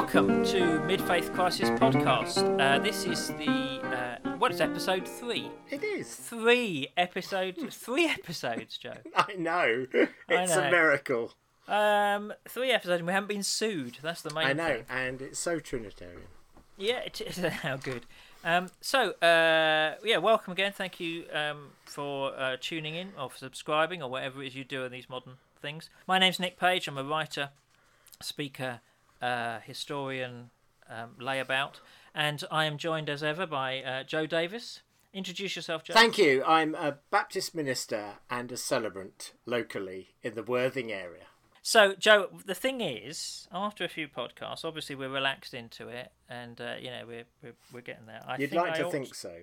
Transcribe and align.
Welcome 0.00 0.44
to 0.44 0.78
Mid 0.84 1.00
Faith 1.02 1.32
Crisis 1.32 1.70
Podcast. 1.70 2.60
Uh, 2.60 2.78
this 2.78 3.04
is 3.04 3.30
the 3.30 3.80
uh, 3.82 4.36
what 4.36 4.52
is 4.52 4.60
episode 4.60 5.08
three? 5.08 5.50
It 5.70 5.82
is. 5.82 6.14
Three 6.14 6.86
episodes. 6.96 7.58
three 7.76 8.06
episodes, 8.06 8.78
Joe. 8.78 8.94
I 9.16 9.34
know. 9.36 9.88
It's 10.28 10.54
know. 10.54 10.62
a 10.62 10.70
miracle. 10.70 11.32
Um, 11.66 12.32
three 12.48 12.70
episodes, 12.70 13.00
and 13.00 13.08
we 13.08 13.12
haven't 13.12 13.28
been 13.28 13.42
sued. 13.42 13.98
That's 14.00 14.22
the 14.22 14.32
main. 14.32 14.46
I 14.46 14.52
know, 14.52 14.68
thing. 14.68 14.84
and 14.88 15.20
it's 15.20 15.40
so 15.40 15.58
Trinitarian. 15.58 16.28
Yeah, 16.76 17.00
it 17.00 17.20
is. 17.20 17.38
How 17.62 17.76
good. 17.76 18.06
Um, 18.44 18.68
so, 18.80 19.10
uh, 19.14 19.96
yeah, 20.04 20.18
welcome 20.18 20.52
again. 20.52 20.70
Thank 20.72 21.00
you 21.00 21.24
um, 21.32 21.70
for 21.86 22.38
uh, 22.38 22.56
tuning 22.60 22.94
in 22.94 23.10
or 23.20 23.30
for 23.30 23.38
subscribing 23.38 24.00
or 24.00 24.08
whatever 24.08 24.44
it 24.44 24.46
is 24.46 24.54
you 24.54 24.62
do 24.62 24.84
in 24.84 24.92
these 24.92 25.10
modern 25.10 25.38
things. 25.60 25.90
My 26.06 26.20
name's 26.20 26.38
Nick 26.38 26.56
Page. 26.56 26.86
I'm 26.86 26.96
a 26.96 27.02
writer, 27.02 27.50
speaker, 28.20 28.80
uh, 29.20 29.60
historian, 29.60 30.50
um, 30.88 31.16
layabout, 31.20 31.80
and 32.14 32.42
I 32.50 32.64
am 32.64 32.78
joined 32.78 33.08
as 33.08 33.22
ever 33.22 33.46
by 33.46 33.82
uh, 33.82 34.02
Joe 34.04 34.26
Davis. 34.26 34.82
Introduce 35.12 35.56
yourself, 35.56 35.84
Joe. 35.84 35.94
Thank 35.94 36.18
you. 36.18 36.44
I'm 36.46 36.74
a 36.74 36.98
Baptist 37.10 37.54
minister 37.54 38.14
and 38.30 38.52
a 38.52 38.56
celebrant 38.56 39.32
locally 39.46 40.08
in 40.22 40.34
the 40.34 40.42
Worthing 40.42 40.92
area. 40.92 41.24
So, 41.62 41.94
Joe, 41.94 42.28
the 42.46 42.54
thing 42.54 42.80
is, 42.80 43.48
after 43.52 43.84
a 43.84 43.88
few 43.88 44.08
podcasts, 44.08 44.64
obviously 44.64 44.94
we're 44.94 45.08
relaxed 45.08 45.54
into 45.54 45.88
it, 45.88 46.12
and 46.28 46.60
uh, 46.60 46.74
you 46.80 46.90
know 46.90 47.02
we're, 47.06 47.24
we're 47.42 47.54
we're 47.72 47.80
getting 47.80 48.06
there. 48.06 48.22
I 48.26 48.38
You'd 48.38 48.50
think 48.50 48.62
like 48.62 48.72
I 48.72 48.78
to 48.82 48.90
think 48.90 49.14
so. 49.14 49.34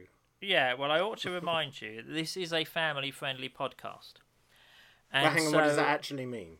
Yeah, 0.41 0.73
well, 0.73 0.91
I 0.91 0.99
ought 0.99 1.20
to 1.20 1.31
remind 1.31 1.81
you 1.81 2.03
that 2.03 2.12
this 2.12 2.37
is 2.37 2.53
a 2.53 2.63
family-friendly 2.63 3.49
podcast. 3.49 4.15
And 5.12 5.23
But 5.26 5.34
hang 5.34 5.45
on, 5.45 5.51
so, 5.51 5.57
what 5.57 5.63
does 5.65 5.76
that 5.77 5.87
actually 5.87 6.26
mean? 6.26 6.57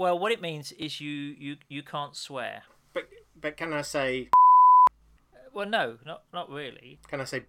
Well, 0.00 0.18
what 0.18 0.32
it 0.32 0.40
means 0.40 0.72
is 0.78 0.98
you 1.02 1.10
you 1.12 1.56
you 1.68 1.82
can't 1.82 2.16
swear. 2.16 2.62
But 2.94 3.06
but 3.38 3.58
can 3.58 3.74
I 3.74 3.82
say 3.82 4.30
uh, 4.32 5.40
Well, 5.52 5.68
no, 5.68 5.98
not 6.06 6.22
not 6.32 6.48
really. 6.48 6.98
can 7.06 7.20
I 7.20 7.24
say 7.24 7.42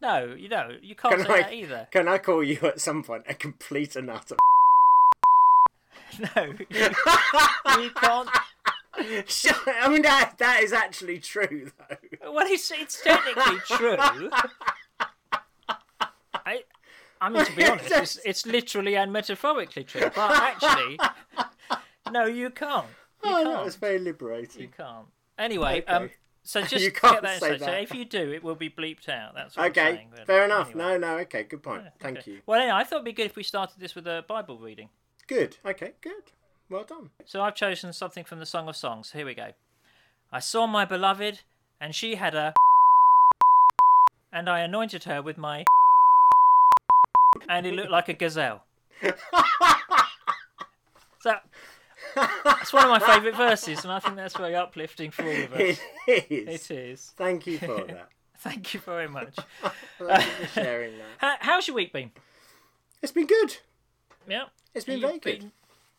No, 0.00 0.34
you 0.34 0.48
know 0.48 0.70
you 0.80 0.94
can't 0.94 1.16
Can 1.16 1.26
say 1.26 1.32
I- 1.34 1.42
that 1.42 1.52
either. 1.52 1.88
can 1.92 2.08
I 2.08 2.16
call 2.16 2.42
you 2.42 2.58
at 2.62 2.80
some 2.80 3.02
point 3.02 3.24
a 3.28 3.34
complete 3.34 3.94
and 3.94 4.08
utter 4.08 4.36
No, 6.18 6.44
you, 6.46 6.66
you 7.82 7.90
can't. 7.90 8.30
I 8.96 9.88
mean 9.90 10.00
that 10.00 10.36
that 10.38 10.60
is 10.62 10.72
actually 10.72 11.18
true 11.18 11.70
though. 11.78 12.32
Well, 12.32 12.46
it's 12.48 12.70
it's 12.70 13.02
technically 13.02 13.58
true. 13.66 13.98
I, 16.46 16.62
I 17.26 17.28
mean, 17.28 17.44
to 17.44 17.52
be 17.56 17.64
honest, 17.70 17.90
it's, 17.90 18.16
it's 18.24 18.46
literally 18.46 18.96
and 18.96 19.12
metaphorically 19.12 19.84
true. 19.84 20.02
But 20.14 20.16
actually, 20.62 20.98
no, 22.12 22.26
you 22.26 22.50
can't. 22.50 22.86
You 23.24 23.30
Oh, 23.30 23.42
can't. 23.42 23.48
that 23.56 23.64
was 23.64 23.76
very 23.76 23.98
liberating. 23.98 24.62
You 24.62 24.68
can't. 24.68 25.06
Anyway, 25.38 25.80
Okay. 25.82 25.92
um, 25.92 26.10
so 26.44 26.62
just 26.72 26.84
You 26.84 26.90
get 26.92 27.00
can't 27.00 27.22
that 27.22 27.40
say 27.40 27.56
that. 27.58 27.82
if 27.82 27.92
you 27.92 28.04
do, 28.04 28.32
it 28.32 28.44
will 28.44 28.54
be 28.54 28.70
bleeped 28.70 29.08
out. 29.08 29.34
That's 29.34 29.56
what 29.56 29.64
I'm 29.64 29.70
Okay, 29.72 29.94
saying. 29.96 30.08
really. 30.12 30.24
fair 30.24 30.44
enough. 30.44 30.68
Anyway. 30.70 30.84
No, 30.84 30.98
no, 30.98 31.18
okay, 31.18 31.42
good 31.42 31.62
point. 31.62 31.82
Thank 31.98 32.18
Okay. 32.18 32.30
you. 32.30 32.40
Well, 32.46 32.60
anyway, 32.60 32.76
I 32.76 32.84
thought 32.84 32.96
it'd 32.96 33.04
be 33.06 33.12
good 33.12 33.26
if 33.26 33.34
we 33.36 33.42
started 33.42 33.80
this 33.80 33.94
with 33.96 34.06
a 34.06 34.24
Bible 34.28 34.58
reading. 34.58 34.90
Good. 35.26 35.56
Okay, 35.66 35.92
good. 36.00 36.30
Well 36.70 36.84
done. 36.84 37.10
So 37.24 37.42
I've 37.42 37.56
chosen 37.56 37.92
something 37.92 38.22
from 38.24 38.38
the 38.38 38.46
Song 38.46 38.68
of 38.68 38.76
Songs. 38.76 39.10
Here 39.12 39.26
we 39.26 39.34
go. 39.34 39.50
I 40.30 40.38
saw 40.38 40.66
my 40.68 40.84
beloved, 40.84 41.40
and 41.80 41.94
she 41.94 42.14
had 42.14 42.34
a, 42.36 42.54
and 44.32 44.48
I 44.48 44.60
anointed 44.60 45.04
her 45.04 45.20
with 45.22 45.36
my, 45.38 45.64
and 47.48 47.66
he 47.66 47.72
looked 47.72 47.90
like 47.90 48.08
a 48.08 48.14
gazelle. 48.14 48.64
so 51.20 51.34
that's 52.44 52.72
one 52.72 52.84
of 52.84 52.90
my 52.90 52.98
favourite 52.98 53.36
verses, 53.36 53.82
and 53.84 53.92
I 53.92 53.98
think 53.98 54.16
that's 54.16 54.36
very 54.36 54.54
uplifting 54.54 55.10
for 55.10 55.24
all 55.24 55.30
of 55.42 55.52
us. 55.52 55.78
It 56.08 56.26
is. 56.30 56.70
It 56.70 56.70
is. 56.74 57.12
Thank 57.16 57.46
you 57.46 57.58
for 57.58 57.84
that. 57.88 58.08
Thank 58.38 58.74
you 58.74 58.80
very 58.80 59.08
much. 59.08 59.36
Thank 59.98 60.24
you 60.26 60.46
for 60.46 60.60
sharing 60.60 60.98
that. 60.98 61.06
How, 61.18 61.34
how's 61.40 61.66
your 61.66 61.74
week 61.76 61.92
been? 61.92 62.12
It's 63.02 63.12
been 63.12 63.26
good. 63.26 63.56
Yeah. 64.28 64.44
It's 64.74 64.84
been 64.84 65.00
very 65.00 65.18
good. 65.18 65.50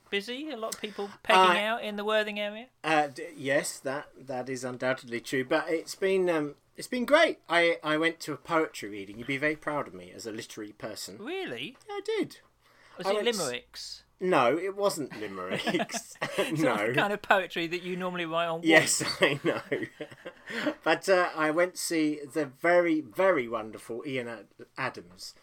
busy. 0.10 0.50
A 0.52 0.58
lot 0.58 0.76
of 0.76 0.82
people 0.82 1.10
pegging 1.24 1.42
I- 1.58 1.66
out 1.66 1.84
in 1.84 1.96
the 1.96 2.06
Worthing 2.06 2.40
area. 2.40 2.68
Uh, 2.84 3.08
d- 3.08 3.24
yes, 3.36 3.80
that 3.80 4.08
that 4.28 4.50
is 4.50 4.64
undoubtedly 4.64 5.20
true. 5.20 5.44
But 5.44 5.66
it's 5.70 5.96
been 5.96 6.30
um, 6.30 6.56
it's 6.78 6.88
been 6.88 7.06
great. 7.06 7.40
I, 7.50 7.80
I 7.84 7.98
went 7.98 8.20
to 8.22 8.34
a 8.34 8.38
poetry 8.38 8.90
reading. 8.90 9.18
You'd 9.18 9.28
be 9.28 9.38
very 9.38 9.56
proud 9.56 9.88
of 9.88 9.94
me 9.94 10.12
as 10.16 10.26
a 10.26 10.32
literary 10.32 10.74
person. 10.74 11.18
Really? 11.20 11.76
Yeah, 11.88 11.96
I 11.96 12.02
did. 12.06 12.38
Was 12.98 13.08
I 13.08 13.14
it 13.14 13.26
limericks? 13.26 14.04
No, 14.20 14.58
it 14.58 14.76
wasn't 14.76 15.20
limericks. 15.20 16.16
no. 16.38 16.88
The 16.88 16.94
kind 16.96 17.14
of 17.14 17.22
poetry 17.22 17.68
that 17.68 17.84
you 17.84 17.96
normally 17.96 18.26
write 18.26 18.48
on. 18.48 18.62
Yes, 18.64 19.04
I 19.22 19.40
know. 19.44 19.62
but 20.84 21.10
uh, 21.10 21.30
I 21.36 21.52
went 21.52 21.76
to 21.76 21.82
see 21.82 22.20
the 22.34 22.46
very, 22.46 23.02
very 23.02 23.48
wonderful 23.48 24.04
Ian 24.06 24.28
Ad- 24.28 24.48
Adams, 24.78 25.34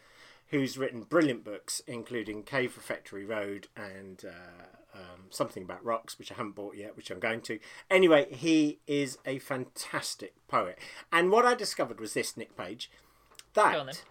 who's 0.48 0.78
written 0.78 1.02
brilliant 1.02 1.44
books, 1.44 1.82
including 1.86 2.42
Cave 2.42 2.76
Refectory 2.76 3.24
Road 3.24 3.68
and 3.76 4.24
uh, 4.24 4.78
um, 4.94 5.26
something 5.30 5.62
about 5.62 5.84
rocks, 5.84 6.18
which 6.18 6.30
I 6.30 6.36
haven't 6.36 6.54
bought 6.54 6.76
yet, 6.76 6.96
which 6.96 7.10
I'm 7.10 7.18
going 7.20 7.40
to. 7.42 7.58
Anyway, 7.90 8.32
he 8.32 8.78
is 8.86 9.18
a 9.26 9.38
fantastic 9.40 10.34
poet. 10.48 10.78
And 11.12 11.30
what 11.30 11.44
I 11.44 11.54
discovered 11.54 12.00
was 12.00 12.14
this, 12.14 12.36
Nick 12.36 12.56
Page, 12.56 12.90
that 13.54 14.02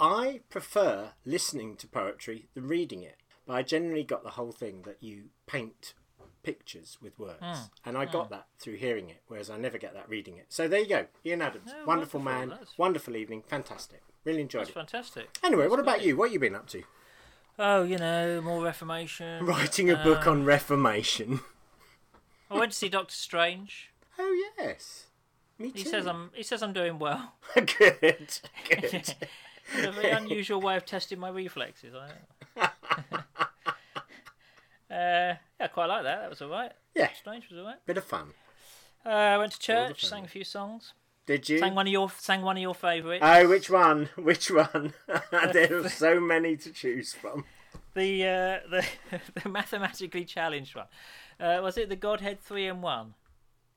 I 0.00 0.40
prefer 0.50 1.10
listening 1.24 1.76
to 1.76 1.86
poetry 1.88 2.48
than 2.54 2.68
reading 2.68 3.02
it. 3.02 3.16
But 3.46 3.54
I 3.54 3.62
generally 3.62 4.04
got 4.04 4.22
the 4.22 4.30
whole 4.30 4.52
thing 4.52 4.82
that 4.82 4.98
you 5.02 5.30
paint 5.46 5.94
pictures 6.42 6.98
with 7.00 7.18
words. 7.18 7.38
Hmm. 7.42 7.62
And 7.84 7.96
I 7.98 8.04
got 8.04 8.30
that 8.30 8.46
through 8.58 8.76
hearing 8.76 9.08
it, 9.10 9.22
whereas 9.26 9.50
I 9.50 9.56
never 9.56 9.78
get 9.78 9.94
that 9.94 10.08
reading 10.08 10.36
it. 10.36 10.46
So 10.50 10.68
there 10.68 10.80
you 10.80 10.88
go. 10.88 11.06
Ian 11.24 11.42
Adams. 11.42 11.70
Oh, 11.74 11.84
wonderful, 11.86 12.20
wonderful. 12.20 12.20
man. 12.20 12.48
That's- 12.50 12.78
Wonderful 12.78 13.16
evening. 13.16 13.42
Fantastic. 13.46 14.02
Really 14.24 14.42
enjoyed 14.42 14.60
That's 14.62 14.70
it. 14.70 14.74
fantastic. 14.74 15.38
Anyway, 15.42 15.66
what 15.68 15.76
That's 15.76 15.88
about 15.88 16.02
you? 16.04 16.16
What 16.16 16.30
you 16.32 16.38
been 16.38 16.54
up 16.54 16.66
to? 16.68 16.82
Oh, 17.58 17.82
you 17.82 17.98
know, 17.98 18.40
more 18.40 18.62
Reformation. 18.62 19.44
Writing 19.44 19.90
a 19.90 19.96
book 19.96 20.26
on 20.26 20.44
Reformation. 20.44 21.40
I 22.50 22.58
went 22.58 22.72
to 22.72 22.78
see 22.78 22.88
Doctor 22.88 23.14
Strange. 23.14 23.90
Oh 24.18 24.50
yes. 24.58 25.06
Me 25.58 25.70
too. 25.70 25.78
He 25.78 25.84
says 25.84 26.06
I'm. 26.06 26.30
He 26.34 26.42
says 26.42 26.62
I'm 26.62 26.72
doing 26.72 26.98
well. 26.98 27.34
good. 27.54 27.68
Good. 28.68 29.14
It's 29.70 29.86
a 29.86 29.92
very 29.92 30.08
unusual 30.08 30.62
way 30.62 30.76
of 30.76 30.86
testing 30.86 31.18
my 31.18 31.28
reflexes. 31.28 31.92
I 31.94 32.08
uh, 34.90 35.36
yeah, 35.60 35.66
quite 35.70 35.84
like 35.84 36.04
that. 36.04 36.22
That 36.22 36.30
was 36.30 36.40
all 36.40 36.48
right. 36.48 36.72
yeah. 36.94 37.10
Strange 37.12 37.50
was 37.50 37.58
all 37.58 37.66
right. 37.66 37.84
Bit 37.84 37.98
of 37.98 38.04
fun. 38.04 38.28
Uh, 39.04 39.10
I 39.10 39.36
went 39.36 39.52
to 39.52 39.58
church, 39.58 40.06
sang 40.06 40.24
a 40.24 40.28
few 40.28 40.42
songs, 40.42 40.94
Did 41.28 41.46
you? 41.46 41.58
sang 41.58 41.74
one 41.74 41.86
of 41.86 41.92
your 41.92 42.10
sang 42.10 42.40
one 42.40 42.56
of 42.56 42.62
your 42.62 42.74
favourites. 42.74 43.22
Oh, 43.22 43.46
which 43.48 43.68
one? 43.68 44.08
Which 44.16 44.50
one? 44.50 44.94
there 45.52 45.84
are 45.84 45.88
so 45.90 46.18
many 46.18 46.56
to 46.56 46.72
choose 46.72 47.12
from. 47.12 47.44
the 47.94 48.24
uh, 48.24 48.58
the 48.70 48.84
the 49.42 49.48
mathematically 49.48 50.24
challenged 50.24 50.74
one. 50.74 50.86
Uh, 51.38 51.60
was 51.62 51.76
it 51.76 51.90
the 51.90 51.96
Godhead 51.96 52.40
three 52.40 52.66
and 52.66 52.82
one? 52.82 53.12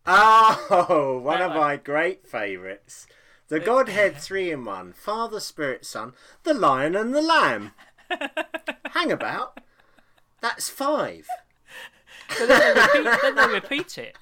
Oh, 0.05 1.19
one 1.21 1.39
That 1.39 1.49
of 1.49 1.51
one. 1.51 1.59
my 1.59 1.75
great 1.75 2.25
favourites. 2.25 3.05
The 3.49 3.59
Godhead 3.59 4.15
three 4.15 4.49
in 4.49 4.63
one. 4.63 4.93
Father, 4.93 5.41
Spirit, 5.41 5.85
Son, 5.85 6.13
the 6.43 6.53
Lion 6.53 6.95
and 6.95 7.13
the 7.13 7.21
Lamb. 7.21 7.73
Hang 8.93 9.11
about. 9.11 9.59
That's 10.41 10.69
five. 10.69 11.27
But 12.39 12.47
then 12.47 12.75
they 12.93 12.99
repeat, 13.01 13.19
then 13.21 13.35
they 13.35 13.47
repeat 13.53 13.97
it. 13.97 14.17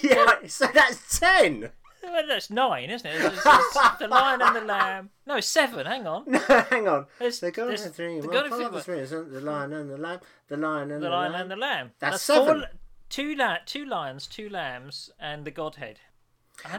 Yeah, 0.00 0.46
so 0.46 0.68
that's 0.72 1.18
ten. 1.18 1.70
Well, 2.02 2.22
that's 2.28 2.50
nine, 2.50 2.90
isn't 2.90 3.06
it? 3.06 3.14
It's- 3.16 3.42
it's 3.46 3.98
the 3.98 4.08
lion 4.08 4.42
and 4.42 4.56
the 4.56 4.60
lamb. 4.62 5.10
No, 5.26 5.40
seven. 5.40 5.86
Hang 5.86 6.06
on. 6.06 6.32
Hang 6.34 6.88
on. 6.88 7.06
There's- 7.18 7.38
the 7.40 7.50
Godhead 7.50 7.78
there's- 7.78 7.94
three 7.94 8.20
the 8.20 8.26
one. 8.28 8.36
Godhead 8.50 8.82
three- 8.82 9.06
Son, 9.06 9.32
the 9.32 9.40
Lion 9.40 9.72
and 9.72 9.90
the 9.90 9.96
Lamb. 9.96 10.20
The 10.48 10.56
Lion 10.56 10.90
and 10.90 11.02
The 11.02 11.06
the, 11.08 11.10
lion 11.14 11.32
Lamb. 11.32 11.40
and 11.42 11.50
the 11.50 11.56
lamb. 11.56 11.90
That's 12.00 12.26
four, 12.26 12.46
seven. 12.46 12.64
two 13.08 13.34
la- 13.34 13.58
two 13.64 13.84
lions, 13.86 14.26
two 14.26 14.48
lambs, 14.50 15.10
and 15.20 15.44
the 15.44 15.50
Godhead. 15.50 16.00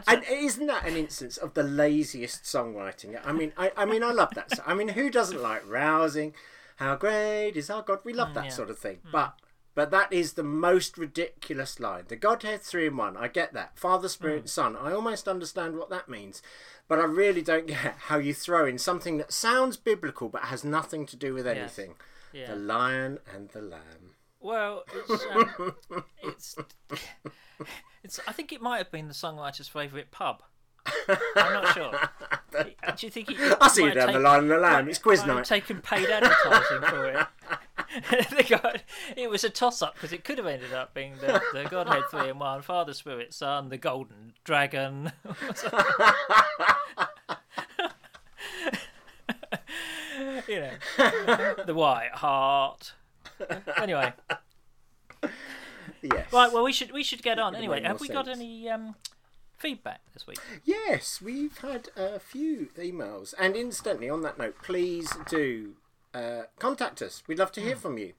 And 0.06 0.22
isn't 0.30 0.66
that 0.68 0.86
an 0.86 0.96
instance 0.96 1.36
of 1.36 1.54
the 1.54 1.62
laziest 1.64 2.44
songwriting? 2.44 3.20
I 3.24 3.32
mean, 3.32 3.52
I, 3.56 3.72
I 3.76 3.84
mean, 3.84 4.02
I 4.02 4.12
love 4.12 4.30
that. 4.34 4.60
I 4.66 4.72
mean, 4.72 4.88
who 4.88 5.10
doesn't 5.10 5.42
like 5.42 5.62
rousing? 5.68 6.32
How 6.76 6.94
great 6.96 7.52
is 7.56 7.68
our 7.70 7.82
God? 7.82 7.98
We 8.04 8.12
love 8.14 8.28
mm, 8.30 8.34
that 8.34 8.44
yeah. 8.44 8.50
sort 8.50 8.70
of 8.70 8.78
thing. 8.78 8.98
Mm. 9.06 9.12
But 9.12 9.34
but 9.74 9.90
that 9.90 10.12
is 10.12 10.32
the 10.34 10.42
most 10.44 10.96
ridiculous 10.98 11.80
line. 11.80 12.04
The 12.08 12.16
Godhead 12.16 12.62
three 12.62 12.86
in 12.86 12.96
one. 12.96 13.16
I 13.16 13.28
get 13.28 13.52
that. 13.54 13.78
Father, 13.78 14.08
Spirit, 14.08 14.48
Son. 14.48 14.76
I 14.76 14.92
almost 14.92 15.26
understand 15.28 15.76
what 15.76 15.90
that 15.90 16.08
means, 16.08 16.42
but 16.88 16.98
I 16.98 17.04
really 17.04 17.42
don't 17.42 17.66
get 17.74 17.76
how 18.06 18.18
you 18.18 18.32
throw 18.34 18.66
in 18.66 18.78
something 18.78 19.18
that 19.18 19.32
sounds 19.32 19.76
biblical 19.76 20.28
but 20.28 20.42
has 20.44 20.64
nothing 20.64 21.06
to 21.06 21.16
do 21.16 21.34
with 21.34 21.46
anything. 21.46 21.94
yeah. 22.32 22.46
The 22.50 22.56
lion 22.56 23.18
and 23.34 23.48
the 23.50 23.62
lamb. 23.62 24.14
Well, 24.40 24.84
it's, 24.94 25.24
um, 25.34 25.74
it's 26.22 26.56
it's. 28.04 28.20
I 28.28 28.32
think 28.32 28.52
it 28.52 28.60
might 28.60 28.78
have 28.78 28.90
been 28.90 29.08
the 29.08 29.14
songwriter's 29.14 29.68
favourite 29.68 30.10
pub. 30.10 30.42
I'm 31.08 31.52
not 31.54 31.72
sure. 31.74 31.98
Do 32.52 33.06
you 33.06 33.10
think 33.10 33.30
he? 33.30 33.36
I 33.58 33.68
see 33.68 33.84
you 33.84 33.90
down 33.94 34.08
the 34.08 34.12
taken- 34.12 34.22
line 34.22 34.38
and 34.40 34.50
the 34.50 34.58
lamb. 34.58 34.88
It's 34.88 34.98
quiz 34.98 35.24
night. 35.24 35.46
Taken 35.46 35.80
paid 35.80 36.10
advertising 36.10 36.82
for 36.82 37.06
it. 37.06 37.26
the 38.10 38.44
God, 38.48 38.82
it 39.16 39.30
was 39.30 39.44
a 39.44 39.50
toss 39.50 39.82
up 39.82 39.94
because 39.94 40.12
it 40.12 40.24
could 40.24 40.38
have 40.38 40.46
ended 40.46 40.72
up 40.72 40.94
being 40.94 41.14
the, 41.20 41.40
the 41.52 41.64
Godhead 41.64 42.04
three 42.10 42.28
in 42.28 42.38
one 42.38 42.62
Father, 42.62 42.92
Spirit, 42.92 43.32
Son, 43.34 43.68
the 43.68 43.78
Golden 43.78 44.32
Dragon. 44.44 45.12
you 50.48 50.60
know, 50.60 50.70
the 51.66 51.74
White 51.74 52.10
Hart. 52.12 52.92
Anyway, 53.76 54.12
Yes. 56.02 56.32
right. 56.32 56.52
Well, 56.52 56.64
we 56.64 56.72
should 56.72 56.92
we 56.92 57.02
should 57.02 57.22
get 57.22 57.38
on. 57.38 57.54
Anyway, 57.54 57.82
have 57.82 58.00
we 58.00 58.08
got 58.08 58.28
any 58.28 58.68
um, 58.68 58.94
feedback 59.56 60.00
this 60.12 60.26
week? 60.26 60.38
Yes, 60.64 61.20
we've 61.22 61.56
had 61.58 61.88
a 61.96 62.18
few 62.18 62.68
emails. 62.76 63.34
And 63.38 63.56
incidentally, 63.56 64.10
on 64.10 64.22
that 64.22 64.38
note, 64.38 64.56
please 64.62 65.12
do 65.28 65.76
uh, 66.14 66.42
contact 66.58 67.02
us. 67.02 67.22
We'd 67.26 67.38
love 67.38 67.52
to 67.52 67.60
hear 67.60 67.76
from 67.76 67.98
you. 67.98 68.14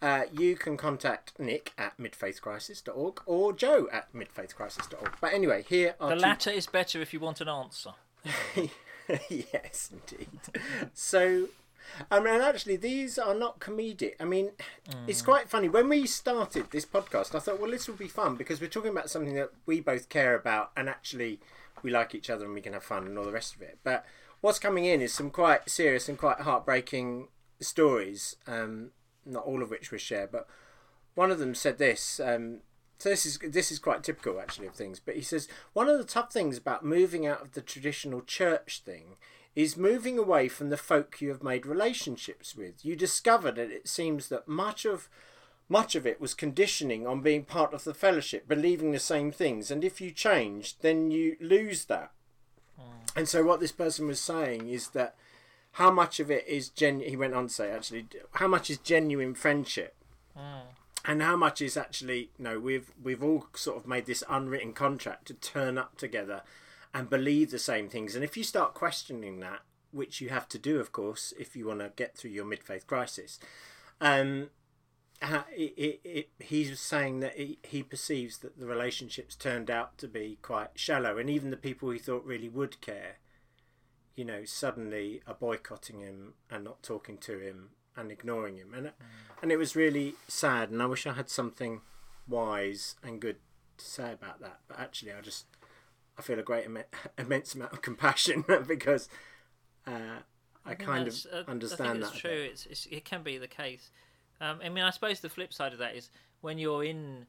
Uh, 0.00 0.22
you 0.32 0.54
can 0.56 0.76
contact 0.76 1.32
Nick 1.38 1.72
at 1.76 1.96
midfaithcrisis.org 1.98 3.20
or 3.26 3.52
Joe 3.52 3.88
at 3.92 4.12
midfaithcrisis.org. 4.12 5.12
But 5.20 5.32
anyway, 5.32 5.64
here 5.68 5.94
are 6.00 6.10
The 6.10 6.16
two 6.16 6.20
latter 6.20 6.50
is 6.50 6.66
better 6.66 7.00
if 7.00 7.12
you 7.12 7.20
want 7.20 7.40
an 7.40 7.48
answer. 7.48 7.90
yes, 9.28 9.90
indeed. 9.92 10.40
So, 10.92 11.48
I 12.10 12.20
mean, 12.20 12.40
actually, 12.40 12.76
these 12.76 13.18
are 13.18 13.34
not 13.34 13.58
comedic. 13.60 14.14
I 14.20 14.24
mean, 14.24 14.50
it's 15.06 15.22
quite 15.22 15.48
funny. 15.48 15.68
When 15.68 15.88
we 15.88 16.06
started 16.06 16.70
this 16.70 16.86
podcast, 16.86 17.34
I 17.34 17.40
thought, 17.40 17.60
well, 17.60 17.70
this 17.70 17.88
will 17.88 17.96
be 17.96 18.08
fun 18.08 18.36
because 18.36 18.60
we're 18.60 18.70
talking 18.70 18.90
about 18.90 19.10
something 19.10 19.34
that 19.34 19.50
we 19.66 19.80
both 19.80 20.08
care 20.08 20.34
about 20.34 20.70
and 20.76 20.88
actually 20.88 21.40
we 21.82 21.90
like 21.90 22.14
each 22.14 22.30
other 22.30 22.44
and 22.44 22.54
we 22.54 22.60
can 22.60 22.72
have 22.72 22.84
fun 22.84 23.06
and 23.06 23.18
all 23.18 23.24
the 23.24 23.32
rest 23.32 23.54
of 23.54 23.62
it. 23.62 23.78
But 23.82 24.04
what's 24.42 24.58
coming 24.58 24.84
in 24.84 25.00
is 25.00 25.14
some 25.14 25.30
quite 25.30 25.70
serious 25.70 26.08
and 26.08 26.18
quite 26.18 26.40
heartbreaking 26.40 27.28
stories, 27.60 28.36
um, 28.46 28.90
not 29.24 29.44
all 29.44 29.62
of 29.62 29.70
which 29.70 29.90
we 29.90 29.98
shared, 29.98 30.30
but 30.30 30.46
one 31.14 31.30
of 31.30 31.38
them 31.38 31.54
said 31.54 31.78
this. 31.78 32.20
Um, 32.20 32.58
so 32.98 33.08
this 33.08 33.24
is 33.24 33.38
this 33.38 33.72
is 33.72 33.78
quite 33.78 34.04
typical 34.04 34.38
actually 34.38 34.66
of 34.66 34.74
things. 34.74 35.00
But 35.00 35.16
he 35.16 35.22
says 35.22 35.48
one 35.72 35.88
of 35.88 35.98
the 35.98 36.04
tough 36.04 36.32
things 36.32 36.58
about 36.58 36.84
moving 36.84 37.26
out 37.26 37.40
of 37.40 37.52
the 37.52 37.62
traditional 37.62 38.20
church 38.20 38.82
thing 38.84 39.16
is 39.54 39.76
moving 39.76 40.18
away 40.18 40.48
from 40.48 40.70
the 40.70 40.76
folk 40.76 41.20
you 41.20 41.28
have 41.28 41.42
made 41.42 41.66
relationships 41.66 42.56
with. 42.56 42.84
You 42.84 42.96
discover 42.96 43.50
that 43.52 43.70
it 43.70 43.88
seems 43.88 44.28
that 44.28 44.48
much 44.48 44.84
of 44.84 45.08
much 45.68 45.94
of 45.94 46.06
it 46.06 46.20
was 46.20 46.34
conditioning 46.34 47.06
on 47.06 47.22
being 47.22 47.44
part 47.44 47.72
of 47.72 47.84
the 47.84 47.94
fellowship, 47.94 48.46
believing 48.48 48.92
the 48.92 48.98
same 48.98 49.30
things, 49.30 49.70
and 49.70 49.84
if 49.84 50.00
you 50.00 50.10
change, 50.10 50.78
then 50.78 51.10
you 51.10 51.36
lose 51.40 51.86
that. 51.86 52.12
And 53.14 53.28
so 53.28 53.44
what 53.44 53.60
this 53.60 53.72
person 53.72 54.06
was 54.06 54.20
saying 54.20 54.68
is 54.68 54.88
that 54.90 55.14
how 55.72 55.90
much 55.90 56.20
of 56.20 56.30
it 56.30 56.46
is 56.46 56.68
gen 56.68 57.00
he 57.00 57.16
went 57.16 57.34
on 57.34 57.48
to 57.48 57.52
say 57.52 57.70
actually 57.70 58.06
how 58.32 58.48
much 58.48 58.70
is 58.70 58.78
genuine 58.78 59.34
friendship? 59.34 59.94
And 61.04 61.20
how 61.22 61.36
much 61.36 61.60
is 61.60 61.76
actually 61.76 62.30
no 62.38 62.58
we've 62.58 62.90
we've 63.02 63.22
all 63.22 63.46
sort 63.54 63.76
of 63.76 63.86
made 63.86 64.06
this 64.06 64.24
unwritten 64.28 64.72
contract 64.72 65.26
to 65.26 65.34
turn 65.34 65.78
up 65.78 65.96
together 65.96 66.42
and 66.94 67.08
believe 67.10 67.50
the 67.50 67.58
same 67.58 67.88
things. 67.88 68.14
And 68.14 68.22
if 68.24 68.36
you 68.36 68.44
start 68.44 68.74
questioning 68.74 69.40
that 69.40 69.60
which 69.92 70.20
you 70.20 70.30
have 70.30 70.48
to 70.48 70.58
do 70.58 70.80
of 70.80 70.92
course 70.92 71.34
if 71.38 71.54
you 71.54 71.66
want 71.66 71.80
to 71.80 71.92
get 71.96 72.16
through 72.16 72.30
your 72.30 72.46
mid-faith 72.46 72.86
crisis 72.86 73.38
um 74.00 74.48
ha- 75.22 75.46
it, 75.54 75.72
it, 75.76 76.00
it, 76.04 76.30
he's 76.38 76.78
saying 76.80 77.20
that 77.20 77.36
he, 77.36 77.58
he 77.62 77.82
perceives 77.82 78.38
that 78.38 78.58
the 78.58 78.66
relationships 78.66 79.34
turned 79.34 79.70
out 79.70 79.98
to 79.98 80.08
be 80.08 80.38
quite 80.42 80.70
shallow 80.74 81.18
and 81.18 81.30
even 81.30 81.50
the 81.50 81.56
people 81.56 81.90
he 81.90 81.98
thought 81.98 82.24
really 82.24 82.48
would 82.48 82.80
care 82.80 83.16
you 84.16 84.24
know 84.24 84.44
suddenly 84.44 85.22
are 85.26 85.34
boycotting 85.34 86.00
him 86.00 86.34
and 86.50 86.64
not 86.64 86.82
talking 86.82 87.16
to 87.18 87.38
him 87.38 87.70
and 87.96 88.10
ignoring 88.10 88.56
him 88.56 88.74
and 88.74 88.92
and 89.40 89.52
it 89.52 89.56
was 89.56 89.76
really 89.76 90.14
sad 90.28 90.70
and 90.70 90.82
I 90.82 90.86
wish 90.86 91.06
I 91.06 91.12
had 91.12 91.28
something 91.28 91.80
wise 92.28 92.96
and 93.02 93.20
good 93.20 93.36
to 93.78 93.84
say 93.84 94.12
about 94.12 94.40
that 94.40 94.60
but 94.68 94.78
actually 94.78 95.12
I 95.12 95.20
just 95.20 95.46
I 96.18 96.22
feel 96.22 96.38
a 96.38 96.42
great 96.42 96.66
Im- 96.66 96.84
immense 97.18 97.54
amount 97.54 97.72
of 97.72 97.82
compassion 97.82 98.44
because 98.66 99.08
uh, 99.86 100.20
I, 100.64 100.74
think 100.74 100.88
kind 100.88 101.08
of 101.08 101.26
uh, 101.32 101.50
understand 101.50 101.88
I 101.88 101.92
think 101.92 102.04
that 102.04 102.08
it's 102.08 102.16
a 102.16 102.20
true. 102.20 102.30
It's, 102.30 102.66
it's 102.66 102.86
it 102.86 103.04
can 103.04 103.22
be 103.22 103.38
the 103.38 103.48
case. 103.48 103.90
Um, 104.42 104.58
I 104.64 104.68
mean, 104.68 104.82
I 104.84 104.90
suppose 104.90 105.20
the 105.20 105.28
flip 105.28 105.52
side 105.54 105.72
of 105.72 105.78
that 105.78 105.94
is 105.94 106.10
when 106.40 106.58
you're 106.58 106.82
in 106.84 107.26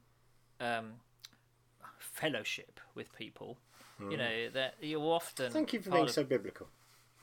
um, 0.60 0.94
fellowship 1.98 2.80
with 2.94 3.12
people, 3.16 3.56
you 4.10 4.16
know 4.16 4.50
that 4.52 4.74
you're 4.80 5.00
often 5.00 5.46
Hmm. 5.46 5.52
Thank 5.52 5.72
you 5.72 5.80
for 5.80 5.90
being 5.90 6.04
of- 6.04 6.10
so 6.10 6.24
biblical 6.24 6.66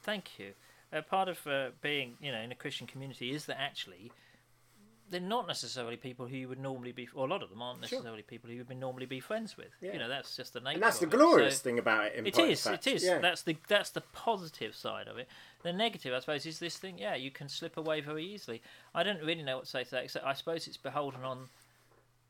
Thank 0.04 0.40
you. 0.40 0.54
Uh, 0.94 1.02
part 1.02 1.28
of 1.28 1.46
uh, 1.46 1.70
being, 1.82 2.16
you 2.22 2.32
know, 2.32 2.40
in 2.40 2.52
a 2.52 2.56
Christian 2.56 2.88
community 2.88 3.32
is 3.32 3.46
that 3.46 3.60
actually 3.60 4.12
they're 5.12 5.20
not 5.20 5.46
necessarily 5.46 5.98
people 5.98 6.26
who 6.26 6.36
you 6.38 6.48
would 6.48 6.58
normally 6.60 6.92
be, 6.94 7.08
or 7.14 7.28
a 7.28 7.30
lot 7.30 7.44
of 7.44 7.50
them 7.50 7.62
aren't 7.62 7.86
Sure. 7.86 8.00
necessarily 8.00 8.24
people 8.24 8.50
who 8.50 8.56
you 8.56 8.66
would 8.68 8.78
normally 8.80 9.06
be 9.06 9.20
friends 9.20 9.58
with. 9.58 9.68
Yeah. 9.82 9.92
You 9.94 10.00
know, 10.00 10.08
that's 10.08 10.36
just 10.38 10.54
the 10.54 10.62
nature. 10.62 10.76
and 10.76 10.82
that's 10.84 11.00
the 11.00 11.06
glorious 11.06 11.58
So- 11.58 11.64
thing 11.64 11.78
about 11.78 12.06
it 12.08 12.14
In 12.16 12.26
it, 12.26 12.38
is, 12.40 12.64
fact. 12.64 12.88
it 12.88 12.96
is. 12.96 13.04
yeah. 13.04 13.20
That's 13.20 13.44
the 13.44 13.58
that's 13.68 13.90
the 13.92 14.02
positive 14.02 14.74
side 14.76 15.08
of 15.08 15.18
it. 15.18 15.28
The 15.64 15.74
negative, 15.74 16.14
I 16.14 16.20
suppose, 16.20 16.46
is 16.48 16.58
this 16.60 16.78
thing. 16.78 16.98
Yeah, 16.98 17.14
you 17.16 17.30
can 17.30 17.50
slip 17.50 17.78
away 17.78 18.02
very 18.02 18.26
easily. 18.26 18.62
I 18.96 19.04
don't 19.04 19.22
really 19.22 19.44
know 19.44 19.58
what 19.58 19.66
to 19.66 19.70
say 19.72 19.84
to 19.84 19.92
that. 19.92 20.04
Except 20.06 20.26
I 20.26 20.34
suppose 20.34 20.66
it's 20.68 20.78
beholden 20.78 21.24
on 21.24 21.50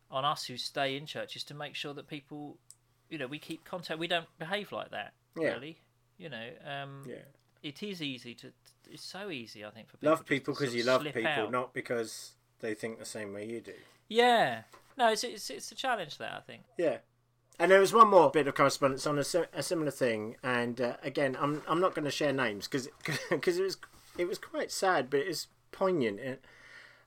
on 0.10 0.25
us 0.25 0.45
who 0.45 0.57
stay 0.57 0.98
in 0.98 1.06
churches 1.06 1.42
to 1.45 1.54
make 1.54 1.74
sure 1.75 1.94
that 1.94 2.07
people, 2.07 2.57
you 3.10 3.18
know, 3.18 3.27
we 3.27 3.39
keep 3.39 3.63
contact. 3.63 3.98
We 4.00 4.07
don't 4.07 4.27
behave 4.39 4.72
like 4.74 4.89
that. 4.92 5.13
Yeah. 5.39 5.50
Really. 5.54 5.77
You 6.18 6.30
know. 6.30 6.50
Um, 6.66 7.04
yeah. 7.07 7.16
It 7.63 7.84
is 7.84 8.01
easy 8.01 8.34
to. 8.36 8.51
It's 8.89 9.04
so 9.06 9.30
easy, 9.30 9.63
I 9.63 9.69
think, 9.69 9.88
for 9.89 9.98
people. 9.98 10.10
love 10.10 10.25
people 10.25 10.54
because 10.56 10.74
you 10.75 10.84
love 10.84 11.04
people 11.04 11.27
out. 11.27 11.51
not 11.51 11.74
because 11.74 12.31
they 12.62 12.74
think 12.74 13.00
the 13.00 13.06
same 13.06 13.34
way 13.34 13.46
you 13.46 13.62
do 13.62 13.74
Yeah. 14.08 14.63
No, 14.98 15.12
it's 15.12 15.24
it's 15.24 15.50
it's 15.50 15.72
a 15.72 15.75
challenge 15.75 16.18
there. 16.18 16.34
I 16.36 16.42
think. 16.42 16.63
Yeah. 16.78 16.98
And 17.60 17.72
there 17.72 17.80
was 17.80 17.94
one 17.94 18.10
more 18.10 18.31
bit 18.31 18.48
of 18.48 18.56
correspondence 18.56 19.06
on 19.06 19.18
a, 19.19 19.25
a 19.54 19.62
similar 19.63 19.92
thing, 19.92 20.36
and 20.44 20.81
uh, 20.81 20.98
again, 21.04 21.38
I'm 21.40 21.62
I'm 21.68 21.80
not 21.80 21.94
going 21.94 22.06
to 22.06 22.12
share 22.12 22.34
names 22.34 22.68
because 22.68 22.90
because 23.30 23.58
it 23.60 23.63
was 23.63 23.78
it 24.18 24.28
was 24.28 24.38
quite 24.38 24.72
sad, 24.72 25.10
but 25.10 25.22
it's 25.22 25.48
poignant. 25.72 26.19
And, 26.19 26.38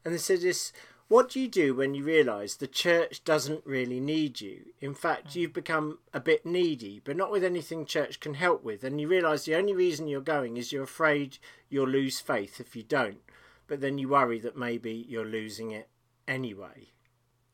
and 0.04 0.14
they 0.14 0.18
said 0.18 0.40
this: 0.40 0.72
What 1.08 1.30
do 1.30 1.40
you 1.40 1.48
do 1.48 1.74
when 1.74 1.94
you 1.94 2.04
realise 2.04 2.54
the 2.54 2.66
church 2.66 3.24
doesn't 3.24 3.66
really 3.66 4.00
need 4.00 4.40
you? 4.40 4.66
In 4.80 4.94
fact, 4.94 5.34
you've 5.34 5.52
become 5.52 5.98
a 6.12 6.20
bit 6.20 6.46
needy, 6.46 7.00
but 7.04 7.16
not 7.16 7.30
with 7.30 7.44
anything 7.44 7.84
church 7.84 8.20
can 8.20 8.34
help 8.34 8.62
with, 8.64 8.84
and 8.84 9.00
you 9.00 9.08
realise 9.08 9.44
the 9.44 9.56
only 9.56 9.74
reason 9.74 10.08
you're 10.08 10.20
going 10.20 10.56
is 10.56 10.72
you're 10.72 10.84
afraid 10.84 11.38
you'll 11.68 11.88
lose 11.88 12.20
faith 12.20 12.60
if 12.60 12.76
you 12.76 12.82
don't. 12.82 13.18
But 13.66 13.80
then 13.80 13.98
you 13.98 14.08
worry 14.08 14.38
that 14.40 14.56
maybe 14.56 15.06
you're 15.08 15.24
losing 15.24 15.70
it 15.70 15.88
anyway. 16.28 16.90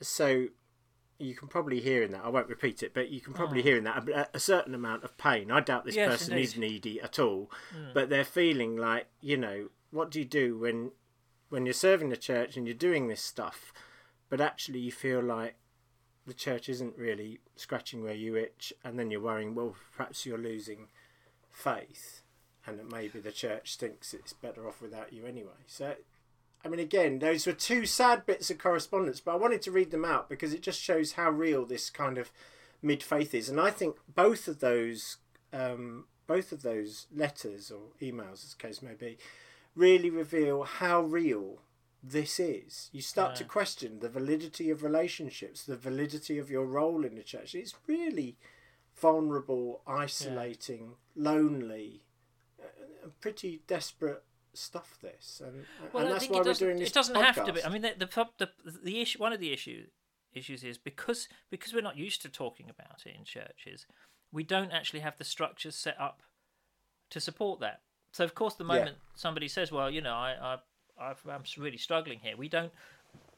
So 0.00 0.49
you 1.19 1.35
can 1.35 1.49
probably 1.49 1.81
hear 1.81 2.02
in 2.02 2.12
that. 2.12 2.25
I 2.25 2.29
won't 2.29 2.49
repeat 2.49 2.83
it, 2.83 2.95
but 2.95 3.11
you 3.11 3.21
can 3.21 3.35
probably 3.35 3.61
mm. 3.61 3.64
hear 3.64 3.76
in 3.76 3.85
that 3.85 4.09
a, 4.09 4.29
a 4.35 4.40
certain 4.40 4.75
amount 4.75 5.05
of 5.05 5.17
pain. 5.19 5.50
I 5.50 5.61
doubt 5.61 5.85
this 5.85 5.97
Yes, 5.97 6.11
person 6.11 6.38
is 6.38 6.57
needy 6.57 7.00
at 7.00 7.19
all, 7.19 7.50
mm. 7.76 7.93
but 7.93 8.09
they're 8.09 8.25
feeling 8.25 8.76
like 8.76 9.07
you 9.21 9.37
know 9.37 9.69
what 9.90 10.11
do 10.11 10.19
you 10.19 10.25
do 10.25 10.59
when 10.59 10.93
when 11.50 11.67
you're 11.67 11.73
serving 11.75 12.09
the 12.09 12.17
church 12.17 12.57
and 12.57 12.67
you're 12.67 12.75
doing 12.75 13.09
this 13.09 13.21
stuff, 13.21 13.73
but 14.29 14.40
actually 14.40 14.79
you 14.79 14.93
feel 14.93 15.23
like 15.23 15.57
the 16.26 16.35
church 16.35 16.69
isn't 16.69 16.97
really 16.97 17.40
scratching 17.57 18.02
where 18.02 18.14
you 18.14 18.37
itch, 18.37 18.73
and 18.85 18.99
then 18.99 19.11
you're 19.11 19.21
worrying, 19.21 19.55
well, 19.55 19.75
perhaps 19.97 20.25
you're 20.25 20.38
losing 20.38 20.88
faith, 21.50 22.19
and 22.70 22.78
that 22.78 22.90
maybe 22.90 23.20
the 23.20 23.32
church 23.32 23.76
thinks 23.76 24.14
it's 24.14 24.32
better 24.32 24.66
off 24.66 24.80
without 24.80 25.12
you 25.12 25.26
anyway. 25.26 25.64
So 25.66 25.94
I 26.64 26.68
mean, 26.68 26.80
again, 26.80 27.18
those 27.18 27.46
were 27.46 27.52
two 27.52 27.86
sad 27.86 28.26
bits 28.26 28.50
of 28.50 28.58
correspondence, 28.58 29.20
but 29.20 29.32
I 29.32 29.36
wanted 29.36 29.62
to 29.62 29.70
read 29.70 29.90
them 29.90 30.04
out 30.04 30.28
because 30.28 30.52
it 30.52 30.62
just 30.62 30.80
shows 30.80 31.12
how 31.12 31.30
real 31.30 31.64
this 31.64 31.88
kind 31.88 32.18
of 32.18 32.30
mid 32.82 33.02
faith 33.02 33.34
is, 33.34 33.48
and 33.48 33.60
I 33.60 33.70
think 33.70 33.96
both 34.14 34.46
of 34.46 34.60
those, 34.60 35.16
um, 35.52 36.04
both 36.26 36.52
of 36.52 36.62
those 36.62 37.06
letters 37.14 37.70
or 37.70 37.80
emails, 38.00 38.44
as 38.44 38.54
the 38.56 38.66
case 38.66 38.82
may 38.82 38.94
be, 38.94 39.18
really 39.74 40.10
reveal 40.10 40.64
how 40.64 41.00
real 41.00 41.60
this 42.02 42.38
is. 42.40 42.88
You 42.92 43.02
start 43.02 43.36
to 43.36 43.44
question 43.44 44.00
the 44.00 44.08
validity 44.08 44.70
of 44.70 44.82
relationships, 44.82 45.64
the 45.64 45.76
validity 45.76 46.38
of 46.38 46.50
your 46.50 46.64
role 46.64 47.04
in 47.04 47.14
the 47.14 47.22
church. 47.22 47.54
It's 47.54 47.74
really 47.86 48.36
vulnerable, 48.96 49.82
isolating, 49.86 50.94
lonely, 51.14 52.02
uh, 52.02 52.10
pretty 53.21 53.62
desperate 53.66 54.23
stuff. 54.54 54.99
This, 55.00 55.40
and, 55.45 55.66
Well, 55.92 56.04
and 56.04 56.12
that's 56.12 56.28
why 56.28 56.38
we're 56.38 56.54
doing 56.54 56.78
this. 56.78 56.88
It 56.90 56.95
doesn't 56.95 57.14
have 57.14 57.45
to 57.45 57.52
be. 57.52 57.64
I 57.64 57.69
mean, 57.69 57.83
the 57.83 57.95
the 57.99 58.28
the, 58.38 58.50
the 58.85 59.00
issue. 59.00 59.19
One 59.19 59.33
of 59.33 59.40
the 59.40 59.52
issue 59.52 59.87
issues 60.33 60.62
is 60.62 60.78
because 60.78 61.28
because 61.50 61.75
we're 61.75 61.80
not 61.80 61.97
used 61.97 62.23
to 62.23 62.28
talking 62.28 62.71
about 62.71 63.02
it 63.07 63.14
in 63.16 63.25
churches, 63.25 63.87
we 64.33 64.42
don't 64.45 64.73
actually 64.73 65.00
have 65.00 65.19
the 65.19 65.25
structures 65.25 65.76
set 65.76 66.00
up 66.00 66.23
to 67.11 67.21
support 67.21 67.61
that. 67.61 67.83
So 68.12 68.25
of 68.25 68.35
course, 68.35 68.54
the 68.54 68.64
Yeah. 68.64 68.78
moment 68.78 68.99
somebody 69.14 69.49
says, 69.49 69.71
"Well, 69.73 69.90
you 69.90 70.00
know, 70.00 70.14
I, 70.14 70.59
I 70.99 71.14
I'm 71.28 71.45
really 71.59 71.78
struggling 71.78 72.21
here," 72.21 72.37
we 72.37 72.49
don't. 72.49 72.73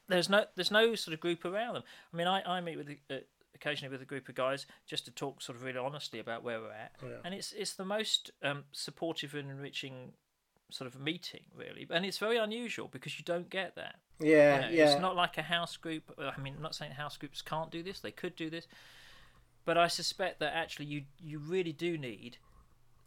There's 0.09 0.28
no 0.28 0.47
there's 0.57 0.71
no 0.71 0.95
sort 0.95 1.14
of 1.14 1.21
group 1.21 1.45
around 1.45 1.75
them. 1.75 1.85
I 2.12 2.16
mean, 2.16 2.26
I 2.26 2.42
I 2.42 2.61
meet 2.61 2.76
with 2.76 2.90
uh, 3.11 3.16
occasionally 3.54 3.90
with 3.92 4.02
a 4.02 4.06
group 4.06 4.28
of 4.28 4.35
guys 4.35 4.66
just 4.87 5.04
to 5.04 5.11
talk 5.11 5.42
sort 5.42 5.56
of 5.56 5.62
really 5.62 5.78
honestly 5.78 6.18
about 6.18 6.42
where 6.42 6.61
we're 6.61 6.73
at, 6.73 6.92
Yeah. 7.02 7.16
and 7.25 7.35
it's 7.35 7.52
it's 7.52 7.75
the 7.75 7.85
most 7.85 8.30
um, 8.42 8.64
supportive 8.73 9.35
and 9.35 9.50
enriching 9.50 10.12
sort 10.71 10.87
of 10.92 10.99
meeting 11.00 11.42
really, 11.54 11.87
and 11.90 12.04
it's 12.06 12.18
very 12.18 12.38
unusual 12.38 12.88
because 12.88 13.18
you 13.18 13.25
don't 13.25 13.50
get 13.50 13.75
that. 13.76 13.97
Yeah, 14.21 14.54
You 14.54 14.61
know, 14.62 14.68
yeah. 14.68 14.92
It's 14.92 15.00
not 15.00 15.16
like 15.16 15.37
a 15.37 15.42
house 15.42 15.76
group. 15.76 16.12
I 16.18 16.38
mean, 16.40 16.54
I'm 16.56 16.62
not 16.62 16.75
saying 16.75 16.92
house 16.92 17.16
groups 17.16 17.42
can't 17.42 17.71
do 17.71 17.82
this; 17.82 18.00
they 18.00 18.12
could 18.12 18.37
do 18.37 18.49
this, 18.50 18.66
but 19.64 19.76
I 19.76 19.88
suspect 19.88 20.40
that 20.40 20.54
actually 20.54 20.87
you 20.87 21.04
you 21.18 21.38
really 21.38 21.73
do 21.73 21.99
need 21.99 22.38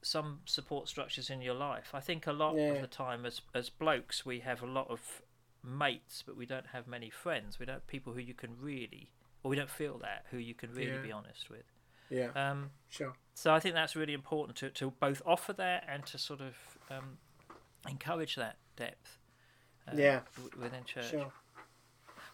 some 0.02 0.42
support 0.46 0.88
structures 0.88 1.32
in 1.32 1.42
your 1.42 1.56
life. 1.56 1.90
I 1.94 2.00
think 2.00 2.28
a 2.28 2.32
lot 2.34 2.56
Yeah. 2.56 2.74
of 2.74 2.82
the 2.82 2.88
time, 2.88 3.26
as 3.26 3.42
as 3.56 3.70
blokes, 3.70 4.26
we 4.26 4.42
have 4.42 4.62
a 4.62 4.68
lot 4.68 4.88
of 4.90 5.22
mates, 5.64 6.22
but 6.24 6.36
we 6.38 6.46
don't 6.46 6.68
have 6.68 6.86
many 6.88 7.10
friends. 7.10 7.58
We 7.58 7.66
don't 7.66 7.76
have 7.78 7.88
people 7.88 8.14
who 8.14 8.20
you 8.20 8.36
can 8.36 8.56
really, 8.60 9.10
or 9.46 9.50
we 9.50 9.56
don't 9.56 9.70
feel 9.70 10.00
that 10.00 10.26
who 10.32 10.38
you 10.38 10.56
can 10.56 10.72
really 10.74 10.92
Yeah. 10.96 11.02
be 11.04 11.12
honest 11.12 11.52
with. 11.52 11.66
yeah, 12.10 12.30
Um, 12.36 12.72
sure. 12.90 13.14
so 13.36 13.54
I 13.54 13.60
think 13.60 13.76
that's 13.76 13.96
really 13.96 14.14
important 14.14 14.58
to, 14.58 14.72
to 14.72 14.90
both 15.00 15.22
offer 15.24 15.54
that 15.54 15.86
and 15.88 16.04
to 16.08 16.18
sort 16.18 16.42
of 16.42 16.56
um, 16.90 17.20
encourage 17.88 18.36
that 18.38 18.58
depth. 18.76 19.20
Uh, 19.88 19.92
Yeah. 19.96 20.22
w- 20.36 20.52
within 20.60 20.84
church. 20.84 21.12
Sure. 21.12 21.32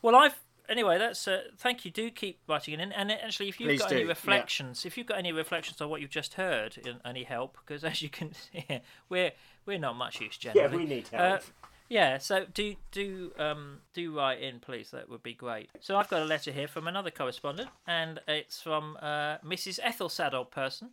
Well, 0.01 0.15
I've 0.15 0.39
anyway. 0.70 0.98
That's 0.98 1.27
uh, 1.27 1.44
thank 1.58 1.84
you. 1.84 1.91
Do 1.91 2.10
keep 2.12 2.39
writing 2.48 2.80
in, 2.80 2.91
and 2.94 3.12
actually, 3.12 3.50
if 3.50 3.60
you've 3.60 3.68
Please 3.68 3.80
got 3.82 3.89
do, 3.89 3.96
any 3.96 4.03
yeah. 4.06 4.10
reflections, 4.10 4.86
if 4.86 4.98
you've 4.98 5.06
got 5.08 5.18
any 5.18 5.34
reflections 5.34 5.82
on 5.82 5.89
what 5.89 6.00
you've 6.00 6.10
just 6.10 6.36
heard, 6.36 6.77
any 7.03 7.24
help, 7.24 7.58
because 7.58 7.84
as 7.84 8.01
you 8.01 8.08
can 8.10 8.32
see, 8.53 8.65
we're 9.10 9.32
we're 9.65 9.77
not 9.80 9.98
much 9.98 10.22
use 10.22 10.39
Yeah, 10.41 10.53
generally. 10.53 10.84
Yeah, 10.86 10.89
we 10.89 10.96
need 10.96 11.10
Uh, 11.13 11.18
help. 11.18 11.44
Yeah, 11.91 12.19
so 12.19 12.45
do 12.53 12.75
do 12.91 13.33
um 13.38 13.79
do 13.93 14.15
write 14.15 14.41
in, 14.41 14.62
please. 14.62 14.91
That 14.91 15.10
would 15.10 15.21
be 15.21 15.33
great. 15.33 15.69
So 15.81 15.98
I've 15.98 16.07
got 16.07 16.21
a 16.21 16.25
letter 16.25 16.50
here 16.50 16.69
from 16.69 16.88
another 16.88 17.12
correspondent, 17.12 17.69
and 17.86 18.21
it's 18.29 18.62
from 18.62 18.98
uh, 19.01 19.39
Mrs. 19.39 19.77
Ethel 19.83 20.07
Sadold 20.07 20.51
person, 20.51 20.91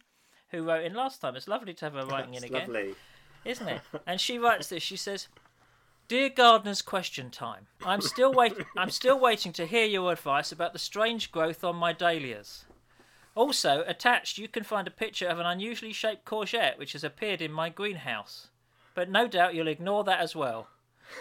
who 0.50 0.64
wrote 0.64 0.84
in 0.84 0.94
last 0.94 1.20
time. 1.20 1.36
It's 1.36 1.46
lovely 1.46 1.72
to 1.74 1.84
have 1.84 1.94
her 1.94 2.04
writing 2.04 2.34
in 2.34 2.42
again 2.42 2.72
lovely. 2.72 2.94
isn't 3.44 3.68
it? 3.68 3.80
And 4.08 4.20
she 4.20 4.40
writes 4.40 4.70
this. 4.70 4.82
She 4.82 4.96
says, 4.96 5.28
"Dear 6.08 6.30
Gardener's 6.30 6.82
question 6.82 7.30
time. 7.30 7.68
I'm 7.84 8.00
still 8.00 8.32
wait. 8.32 8.54
I'm 8.76 8.90
still 8.90 9.20
waiting 9.20 9.52
to 9.52 9.66
hear 9.66 9.86
your 9.86 10.10
advice 10.10 10.50
about 10.50 10.72
the 10.72 10.80
strange 10.80 11.30
growth 11.30 11.62
on 11.62 11.76
my 11.76 11.92
dahlias. 11.92 12.64
Also, 13.36 13.84
attached, 13.86 14.36
you 14.36 14.48
can 14.48 14.64
find 14.64 14.88
a 14.88 14.90
picture 14.90 15.28
of 15.28 15.38
an 15.38 15.46
unusually 15.46 15.92
shaped 15.92 16.24
courgette 16.24 16.76
which 16.76 16.94
has 16.94 17.04
appeared 17.04 17.40
in 17.40 17.52
my 17.52 17.68
greenhouse. 17.68 18.48
But 18.96 19.08
no 19.08 19.28
doubt 19.28 19.54
you'll 19.54 19.68
ignore 19.68 20.02
that 20.02 20.18
as 20.18 20.34
well." 20.34 20.66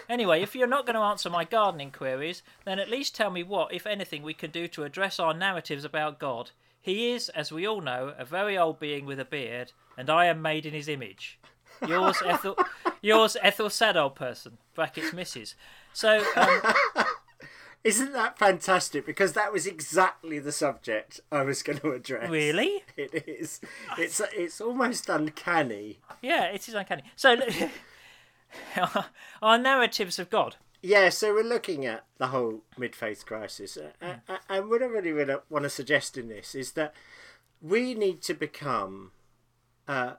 Anyway, 0.08 0.42
if 0.42 0.54
you're 0.54 0.66
not 0.66 0.86
going 0.86 0.94
to 0.94 1.00
answer 1.02 1.30
my 1.30 1.44
gardening 1.44 1.90
queries, 1.90 2.42
then 2.64 2.78
at 2.78 2.90
least 2.90 3.14
tell 3.14 3.30
me 3.30 3.42
what, 3.42 3.72
if 3.72 3.86
anything, 3.86 4.22
we 4.22 4.34
can 4.34 4.50
do 4.50 4.68
to 4.68 4.84
address 4.84 5.18
our 5.18 5.34
narratives 5.34 5.84
about 5.84 6.18
God. 6.18 6.50
He 6.80 7.10
is, 7.10 7.28
as 7.30 7.52
we 7.52 7.66
all 7.66 7.80
know, 7.80 8.14
a 8.18 8.24
very 8.24 8.56
old 8.56 8.78
being 8.78 9.04
with 9.04 9.20
a 9.20 9.24
beard, 9.24 9.72
and 9.96 10.08
I 10.08 10.26
am 10.26 10.40
made 10.40 10.64
in 10.64 10.74
his 10.74 10.88
image. 10.88 11.38
Yours, 11.86 12.16
Ethel. 12.26 12.56
Yours, 13.02 13.36
Ethel 13.42 13.68
Sadold 13.68 14.14
person. 14.14 14.58
Brackets, 14.74 15.10
Mrs. 15.10 15.54
So, 15.92 16.24
um, 16.36 16.60
Isn't 17.84 18.12
that 18.12 18.38
fantastic? 18.38 19.06
Because 19.06 19.34
that 19.34 19.52
was 19.52 19.66
exactly 19.66 20.38
the 20.40 20.50
subject 20.52 21.20
I 21.30 21.42
was 21.42 21.62
going 21.62 21.78
to 21.78 21.92
address. 21.92 22.28
really? 22.28 22.82
It 22.96 23.24
is. 23.28 23.60
It's 23.96 24.20
it's 24.34 24.60
almost 24.60 25.08
uncanny. 25.08 25.98
Yeah, 26.20 26.46
it 26.46 26.68
is 26.68 26.74
uncanny. 26.74 27.04
So, 27.14 27.36
our 29.42 29.58
narratives 29.58 30.18
of 30.18 30.30
God. 30.30 30.56
Yeah, 30.80 31.08
so 31.08 31.34
we're 31.34 31.42
looking 31.42 31.84
at 31.86 32.04
the 32.18 32.28
whole 32.28 32.62
mid-faith 32.76 33.26
crisis, 33.26 33.76
uh, 33.76 34.16
uh, 34.28 34.36
and 34.48 34.70
what 34.70 34.80
I 34.80 34.86
really, 34.86 35.10
really 35.10 35.34
want 35.50 35.64
to 35.64 35.70
suggest 35.70 36.16
in 36.16 36.28
this 36.28 36.54
is 36.54 36.72
that 36.72 36.94
we 37.60 37.94
need 37.94 38.22
to 38.22 38.34
become 38.34 39.10
uh, 39.88 40.14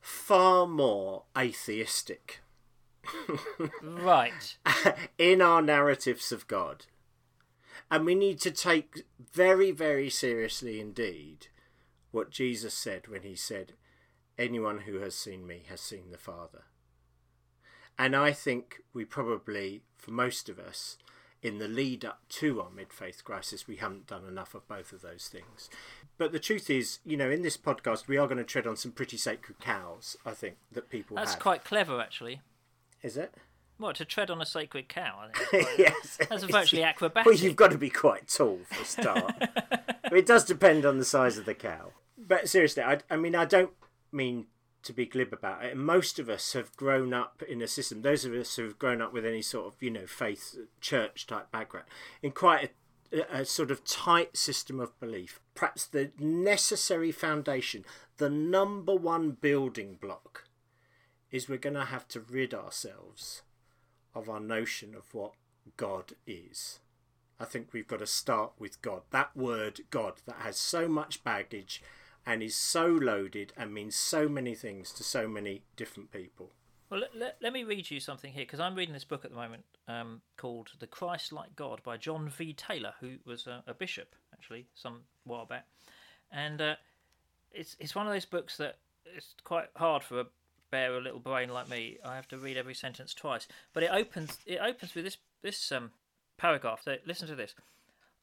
far 0.00 0.66
more 0.68 1.24
atheistic 1.36 2.40
Right. 3.82 4.56
in 5.18 5.42
our 5.42 5.60
narratives 5.60 6.30
of 6.30 6.46
God, 6.46 6.86
and 7.90 8.06
we 8.06 8.14
need 8.14 8.40
to 8.42 8.52
take 8.52 9.02
very, 9.32 9.72
very 9.72 10.08
seriously 10.10 10.80
indeed 10.80 11.48
what 12.12 12.30
Jesus 12.30 12.72
said 12.72 13.08
when 13.08 13.22
he 13.22 13.34
said, 13.34 13.72
"Anyone 14.38 14.80
who 14.82 15.00
has 15.00 15.16
seen 15.16 15.44
me 15.44 15.64
has 15.68 15.80
seen 15.80 16.12
the 16.12 16.18
Father." 16.18 16.62
And 17.98 18.16
I 18.16 18.32
think 18.32 18.82
we 18.92 19.04
probably, 19.04 19.82
for 19.96 20.10
most 20.10 20.48
of 20.48 20.58
us, 20.58 20.96
in 21.42 21.58
the 21.58 21.68
lead 21.68 22.04
up 22.04 22.20
to 22.28 22.60
our 22.60 22.70
mid 22.70 22.92
faith 22.92 23.22
crisis, 23.22 23.68
we 23.68 23.76
haven't 23.76 24.06
done 24.06 24.26
enough 24.26 24.54
of 24.54 24.66
both 24.66 24.92
of 24.92 25.02
those 25.02 25.28
things. 25.28 25.68
But 26.16 26.32
the 26.32 26.38
truth 26.38 26.70
is, 26.70 27.00
you 27.04 27.16
know, 27.16 27.30
in 27.30 27.42
this 27.42 27.56
podcast, 27.56 28.08
we 28.08 28.16
are 28.16 28.26
going 28.26 28.38
to 28.38 28.44
tread 28.44 28.66
on 28.66 28.76
some 28.76 28.92
pretty 28.92 29.16
sacred 29.16 29.60
cows, 29.60 30.16
I 30.24 30.32
think, 30.32 30.56
that 30.72 30.88
people 30.88 31.16
That's 31.16 31.34
have. 31.34 31.42
quite 31.42 31.64
clever, 31.64 32.00
actually. 32.00 32.40
Is 33.02 33.16
it? 33.16 33.34
What, 33.76 33.96
to 33.96 34.04
tread 34.04 34.30
on 34.30 34.40
a 34.40 34.46
sacred 34.46 34.88
cow? 34.88 35.20
I 35.22 35.38
think. 35.38 35.68
yes. 35.78 36.18
That's 36.28 36.44
virtually 36.50 36.82
acrobatic. 36.82 37.26
Well, 37.26 37.34
you've 37.34 37.56
got 37.56 37.72
to 37.72 37.78
be 37.78 37.90
quite 37.90 38.28
tall 38.28 38.60
for 38.70 38.82
a 38.82 38.84
start. 38.84 39.34
It 40.12 40.26
does 40.26 40.44
depend 40.44 40.84
on 40.84 40.98
the 40.98 41.04
size 41.04 41.38
of 41.38 41.44
the 41.44 41.54
cow. 41.54 41.90
But 42.16 42.48
seriously, 42.48 42.84
I, 42.84 42.98
I 43.10 43.16
mean, 43.16 43.34
I 43.34 43.46
don't 43.46 43.70
mean 44.12 44.46
to 44.84 44.92
be 44.92 45.06
glib 45.06 45.32
about 45.32 45.64
it. 45.64 45.72
And 45.72 45.84
most 45.84 46.18
of 46.18 46.28
us 46.28 46.52
have 46.52 46.76
grown 46.76 47.12
up 47.12 47.42
in 47.48 47.60
a 47.62 47.66
system, 47.66 48.02
those 48.02 48.24
of 48.24 48.32
us 48.32 48.54
who 48.56 48.64
have 48.64 48.78
grown 48.78 49.02
up 49.02 49.12
with 49.12 49.26
any 49.26 49.42
sort 49.42 49.66
of, 49.66 49.82
you 49.82 49.90
know, 49.90 50.06
faith, 50.06 50.56
church 50.80 51.26
type 51.26 51.50
background, 51.50 51.86
in 52.22 52.32
quite 52.32 52.72
a, 53.12 53.40
a 53.40 53.44
sort 53.44 53.70
of 53.70 53.84
tight 53.84 54.36
system 54.36 54.80
of 54.80 54.98
belief. 55.00 55.40
Perhaps 55.54 55.86
the 55.86 56.10
necessary 56.18 57.12
foundation, 57.12 57.84
the 58.18 58.30
number 58.30 58.94
one 58.94 59.32
building 59.32 59.96
block, 60.00 60.44
is 61.30 61.48
we're 61.48 61.58
going 61.58 61.74
to 61.74 61.86
have 61.86 62.06
to 62.08 62.20
rid 62.20 62.54
ourselves 62.54 63.42
of 64.14 64.28
our 64.28 64.40
notion 64.40 64.94
of 64.94 65.12
what 65.12 65.32
God 65.76 66.12
is. 66.26 66.78
I 67.40 67.44
think 67.44 67.68
we've 67.72 67.88
got 67.88 67.98
to 67.98 68.06
start 68.06 68.52
with 68.58 68.80
God. 68.80 69.02
That 69.10 69.36
word, 69.36 69.80
God, 69.90 70.14
that 70.26 70.36
has 70.36 70.56
so 70.56 70.86
much 70.86 71.24
baggage 71.24 71.82
and 72.26 72.42
is 72.42 72.54
so 72.54 72.86
loaded 72.86 73.52
and 73.56 73.72
means 73.72 73.94
so 73.94 74.28
many 74.28 74.54
things 74.54 74.92
to 74.92 75.04
so 75.04 75.28
many 75.28 75.62
different 75.76 76.10
people. 76.10 76.52
Well, 76.90 77.00
let, 77.00 77.16
let, 77.16 77.36
let 77.40 77.52
me 77.52 77.64
read 77.64 77.90
you 77.90 78.00
something 78.00 78.32
here 78.32 78.44
because 78.44 78.60
I'm 78.60 78.74
reading 78.74 78.92
this 78.92 79.04
book 79.04 79.24
at 79.24 79.30
the 79.30 79.36
moment 79.36 79.64
um, 79.88 80.20
called 80.36 80.70
The 80.78 80.86
Christ 80.86 81.32
Like 81.32 81.56
God 81.56 81.82
by 81.82 81.96
John 81.96 82.28
V. 82.28 82.52
Taylor, 82.52 82.94
who 83.00 83.16
was 83.24 83.46
a, 83.46 83.62
a 83.66 83.74
bishop 83.74 84.14
actually 84.32 84.66
some 84.74 85.00
while 85.24 85.46
back. 85.46 85.66
And 86.30 86.60
uh, 86.60 86.74
it's, 87.52 87.76
it's 87.78 87.94
one 87.94 88.06
of 88.06 88.12
those 88.12 88.24
books 88.24 88.56
that 88.58 88.78
it's 89.04 89.34
quite 89.44 89.68
hard 89.76 90.02
for 90.02 90.20
a 90.20 90.26
bare 90.70 90.96
a 90.96 91.00
little 91.00 91.20
brain 91.20 91.50
like 91.50 91.68
me. 91.68 91.98
I 92.04 92.16
have 92.16 92.26
to 92.28 92.38
read 92.38 92.56
every 92.56 92.74
sentence 92.74 93.14
twice. 93.14 93.46
But 93.72 93.84
it 93.84 93.90
opens 93.92 94.38
it 94.44 94.58
opens 94.60 94.94
with 94.94 95.04
this 95.04 95.18
this 95.40 95.70
um, 95.70 95.92
paragraph. 96.36 96.80
So 96.84 96.96
listen 97.06 97.28
to 97.28 97.36
this. 97.36 97.54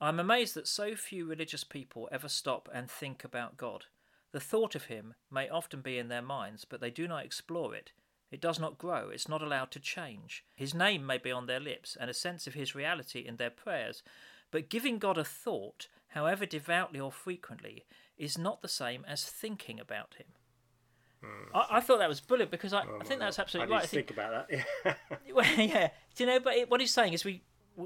I'm 0.01 0.19
amazed 0.19 0.55
that 0.55 0.67
so 0.67 0.95
few 0.95 1.27
religious 1.27 1.63
people 1.63 2.09
ever 2.11 2.27
stop 2.27 2.67
and 2.73 2.89
think 2.89 3.23
about 3.23 3.55
God. 3.55 3.85
The 4.31 4.39
thought 4.39 4.73
of 4.73 4.85
him 4.85 5.13
may 5.29 5.47
often 5.47 5.81
be 5.81 5.99
in 5.99 6.07
their 6.07 6.23
minds, 6.23 6.65
but 6.65 6.81
they 6.81 6.89
do 6.89 7.07
not 7.07 7.23
explore 7.23 7.75
it. 7.75 7.91
It 8.31 8.41
does 8.41 8.59
not 8.59 8.79
grow, 8.79 9.09
it's 9.09 9.29
not 9.29 9.43
allowed 9.43 9.69
to 9.71 9.79
change. 9.79 10.43
His 10.55 10.73
name 10.73 11.05
may 11.05 11.19
be 11.19 11.31
on 11.31 11.45
their 11.45 11.59
lips, 11.59 11.95
and 11.99 12.09
a 12.09 12.15
sense 12.15 12.47
of 12.47 12.55
his 12.55 12.73
reality 12.73 13.19
in 13.19 13.35
their 13.35 13.51
prayers, 13.51 14.01
but 14.49 14.69
giving 14.69 14.97
God 14.97 15.19
a 15.19 15.23
thought, 15.23 15.87
however 16.09 16.47
devoutly 16.47 16.99
or 16.99 17.11
frequently, 17.11 17.85
is 18.17 18.39
not 18.39 18.63
the 18.63 18.67
same 18.67 19.05
as 19.07 19.23
thinking 19.23 19.79
about 19.79 20.15
him. 20.15 20.27
Hmm. 21.23 21.55
I, 21.55 21.77
I 21.77 21.79
thought 21.79 21.99
that 21.99 22.09
was 22.09 22.21
brilliant 22.21 22.49
because 22.49 22.73
I, 22.73 22.83
oh 22.83 22.97
I 22.99 23.03
think 23.03 23.19
that's 23.19 23.37
I 23.37 23.43
absolutely 23.43 23.71
need 23.71 23.75
right. 23.75 23.83
I 23.83 23.87
think 23.87 24.07
think 24.07 24.17
about 24.17 24.49
that. 24.49 24.65
Yeah. 24.85 24.93
well, 25.33 25.45
yeah. 25.57 25.89
Do 26.15 26.23
you 26.23 26.29
know? 26.29 26.39
But 26.39 26.55
it, 26.55 26.71
what 26.71 26.81
he's 26.81 26.91
saying 26.91 27.13
is 27.13 27.23
we 27.23 27.43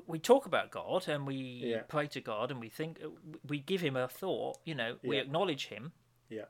we 0.07 0.19
talk 0.19 0.45
about 0.45 0.71
God 0.71 1.07
and 1.07 1.25
we 1.27 1.35
Yeah. 1.35 1.81
pray 1.87 2.07
to 2.07 2.21
God 2.21 2.51
and 2.51 2.59
we 2.59 2.69
think 2.69 2.99
we 3.47 3.59
give 3.59 3.81
him 3.81 3.95
a 3.95 4.07
thought. 4.07 4.57
You 4.65 4.75
know, 4.75 4.97
we 5.03 5.15
Yeah. 5.17 5.23
acknowledge 5.23 5.67
him, 5.67 5.93
yeah. 6.29 6.45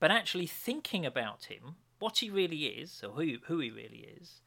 but 0.00 0.10
actually 0.10 0.46
thinking 0.46 1.04
about 1.06 1.44
him, 1.46 1.76
what 1.98 2.18
he 2.18 2.30
really 2.30 2.66
is, 2.66 3.02
or 3.04 3.12
who 3.12 3.38
who 3.46 3.58
he 3.60 3.70
really 3.70 4.06
is, 4.20 4.40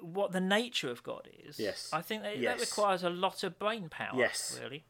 what 0.00 0.32
the 0.32 0.40
nature 0.40 0.90
of 0.90 1.02
God 1.02 1.28
is. 1.46 1.58
Yes. 1.58 1.90
I 1.92 2.00
think 2.02 2.22
that, 2.22 2.40
that 2.40 2.60
requires 2.60 3.02
a 3.02 3.10
lot 3.10 3.42
of 3.42 3.58
brain 3.58 3.88
power. 3.88 4.18
Yes. 4.18 4.58
really. 4.62 4.84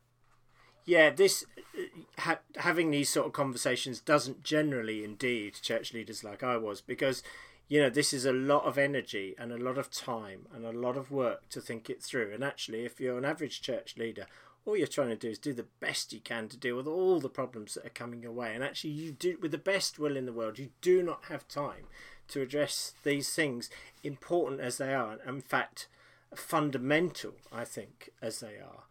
Yeah, 0.86 1.10
this 1.10 1.44
uh, 1.78 1.82
ha- 2.18 2.40
having 2.56 2.90
these 2.90 3.10
sort 3.10 3.26
of 3.26 3.32
conversations 3.32 4.00
doesn't 4.00 4.42
generally 4.42 5.04
indeed 5.04 5.54
church 5.60 5.92
leaders 5.92 6.24
like 6.24 6.42
I 6.42 6.56
was 6.56 6.80
because 6.80 7.22
you 7.70 7.80
know 7.80 7.88
this 7.88 8.12
is 8.12 8.26
a 8.26 8.32
lot 8.32 8.64
of 8.64 8.76
energy 8.76 9.36
and 9.38 9.52
a 9.52 9.56
lot 9.56 9.78
of 9.78 9.92
time 9.92 10.46
and 10.52 10.66
a 10.66 10.72
lot 10.72 10.96
of 10.96 11.12
work 11.12 11.48
to 11.50 11.60
think 11.60 11.88
it 11.88 12.02
through. 12.02 12.32
And 12.34 12.42
actually, 12.42 12.84
if 12.84 13.00
you're 13.00 13.16
an 13.16 13.24
average 13.24 13.62
church 13.62 13.96
leader, 13.96 14.26
all 14.66 14.76
you're 14.76 14.88
trying 14.88 15.10
to 15.10 15.16
do 15.16 15.30
is 15.30 15.38
do 15.38 15.52
the 15.52 15.68
best 15.78 16.12
you 16.12 16.18
can 16.18 16.48
to 16.48 16.56
deal 16.56 16.76
with 16.76 16.88
all 16.88 17.20
the 17.20 17.28
problems 17.28 17.74
that 17.74 17.86
are 17.86 17.90
coming 17.90 18.22
your 18.22 18.32
way. 18.32 18.52
And 18.56 18.64
actually, 18.64 18.90
you 18.90 19.12
do 19.12 19.38
with 19.40 19.52
the 19.52 19.56
best 19.56 20.00
will 20.00 20.16
in 20.16 20.26
the 20.26 20.32
world, 20.32 20.58
you 20.58 20.70
do 20.80 21.00
not 21.00 21.26
have 21.28 21.46
time 21.46 21.84
to 22.28 22.42
address 22.42 22.94
these 23.04 23.32
things, 23.32 23.70
important 24.02 24.60
as 24.60 24.78
they 24.78 24.92
are. 24.92 25.12
And 25.12 25.36
in 25.36 25.40
fact, 25.40 25.86
fundamental, 26.34 27.34
I 27.52 27.64
think, 27.64 28.10
as 28.20 28.40
they 28.40 28.58
are. 28.58 28.84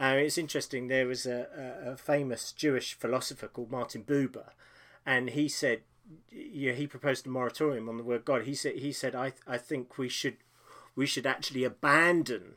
Uh, 0.00 0.16
it's 0.16 0.38
interesting. 0.38 0.88
There 0.88 1.06
was 1.06 1.26
a, 1.26 1.82
a, 1.86 1.92
a 1.92 1.96
famous 1.98 2.50
Jewish 2.50 2.94
philosopher 2.94 3.46
called 3.46 3.70
Martin 3.70 4.04
Buber, 4.04 4.52
and 5.04 5.30
he 5.30 5.48
said 5.48 5.82
yeah, 6.30 6.72
he 6.72 6.86
proposed 6.86 7.26
a 7.26 7.30
moratorium 7.30 7.88
on 7.88 7.96
the 7.96 8.04
word 8.04 8.24
God. 8.24 8.44
He 8.44 8.54
said 8.54 8.76
he 8.76 8.92
said 8.92 9.14
I 9.14 9.32
I 9.46 9.58
think 9.58 9.98
we 9.98 10.08
should 10.08 10.36
we 10.94 11.06
should 11.06 11.26
actually 11.26 11.64
abandon 11.64 12.54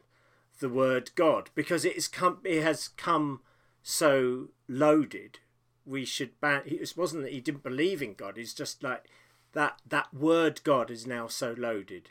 the 0.60 0.70
word 0.70 1.12
God 1.16 1.50
because 1.56 1.86
it 1.86 1.96
has 1.96 2.08
come 2.08 2.40
it 2.44 2.64
has 2.64 2.90
come 2.90 3.42
so 3.84 4.50
loaded. 4.68 5.40
We 5.86 6.06
should 6.06 6.40
ban. 6.42 6.64
It 6.66 6.94
wasn't 6.98 7.24
that 7.24 7.34
he 7.34 7.42
didn't 7.42 7.64
believe 7.64 8.02
in 8.02 8.14
God. 8.16 8.38
It's 8.38 8.54
just 8.54 8.82
like 8.84 9.06
that 9.54 9.80
that 9.88 10.14
word 10.14 10.62
God 10.64 10.90
is 10.90 11.06
now 11.06 11.28
so 11.28 11.56
loaded. 11.58 12.10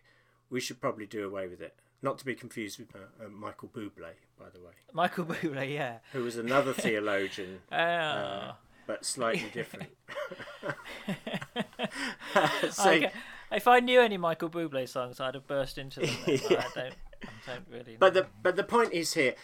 We 0.50 0.60
should 0.60 0.80
probably 0.80 1.06
do 1.06 1.26
away 1.26 1.48
with 1.48 1.60
it. 1.60 1.76
Not 2.02 2.18
to 2.18 2.24
be 2.24 2.34
confused 2.34 2.78
with 2.78 2.94
uh, 2.94 3.24
uh, 3.24 3.28
Michael 3.30 3.68
Bublé, 3.74 4.12
by 4.38 4.50
the 4.52 4.60
way, 4.60 4.72
Michael 4.92 5.24
Bublé, 5.24 5.72
yeah. 5.72 5.98
who 6.12 6.22
was 6.22 6.36
another 6.36 6.72
theologian, 6.74 7.60
Ah. 7.72 8.58
But 8.86 9.04
slightly 9.04 9.50
different. 9.52 9.90
so, 12.70 12.90
Okay. 12.90 13.10
If 13.52 13.68
I 13.68 13.80
knew 13.80 14.00
any 14.00 14.16
Michael 14.16 14.50
Bublé 14.50 14.88
songs, 14.88 15.20
I'd 15.20 15.34
have 15.34 15.46
burst 15.46 15.78
into 15.78 16.00
them. 16.00 16.16
but 16.26 16.58
I 16.58 16.68
don't. 16.74 16.94
I 17.22 17.28
don't 17.46 17.66
really. 17.70 17.96
But 17.98 18.14
know. 18.14 18.22
the 18.22 18.26
but 18.42 18.56
the 18.56 18.64
point 18.64 18.92
is 18.92 19.14
here, 19.14 19.34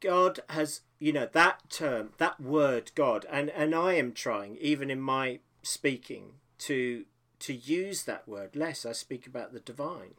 God 0.00 0.40
has 0.50 0.82
you 0.98 1.12
know 1.12 1.28
that 1.32 1.68
term 1.68 2.10
that 2.18 2.40
word 2.40 2.92
God, 2.94 3.26
and 3.30 3.50
and 3.50 3.74
I 3.74 3.94
am 3.94 4.12
trying 4.12 4.56
even 4.60 4.90
in 4.90 5.00
my 5.00 5.40
speaking 5.62 6.34
to 6.58 7.04
to 7.40 7.54
use 7.54 8.04
that 8.04 8.28
word 8.28 8.54
less. 8.54 8.86
I 8.86 8.92
speak 8.92 9.26
about 9.26 9.52
the 9.52 9.60
divine 9.60 10.14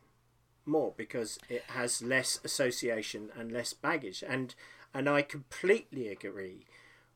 more 0.66 0.94
because 0.96 1.40
it 1.50 1.64
has 1.70 2.02
less 2.02 2.40
association 2.44 3.30
and 3.38 3.52
less 3.52 3.74
baggage, 3.74 4.24
and 4.28 4.54
and 4.94 5.08
I 5.08 5.22
completely 5.22 6.10
agree 6.10 6.66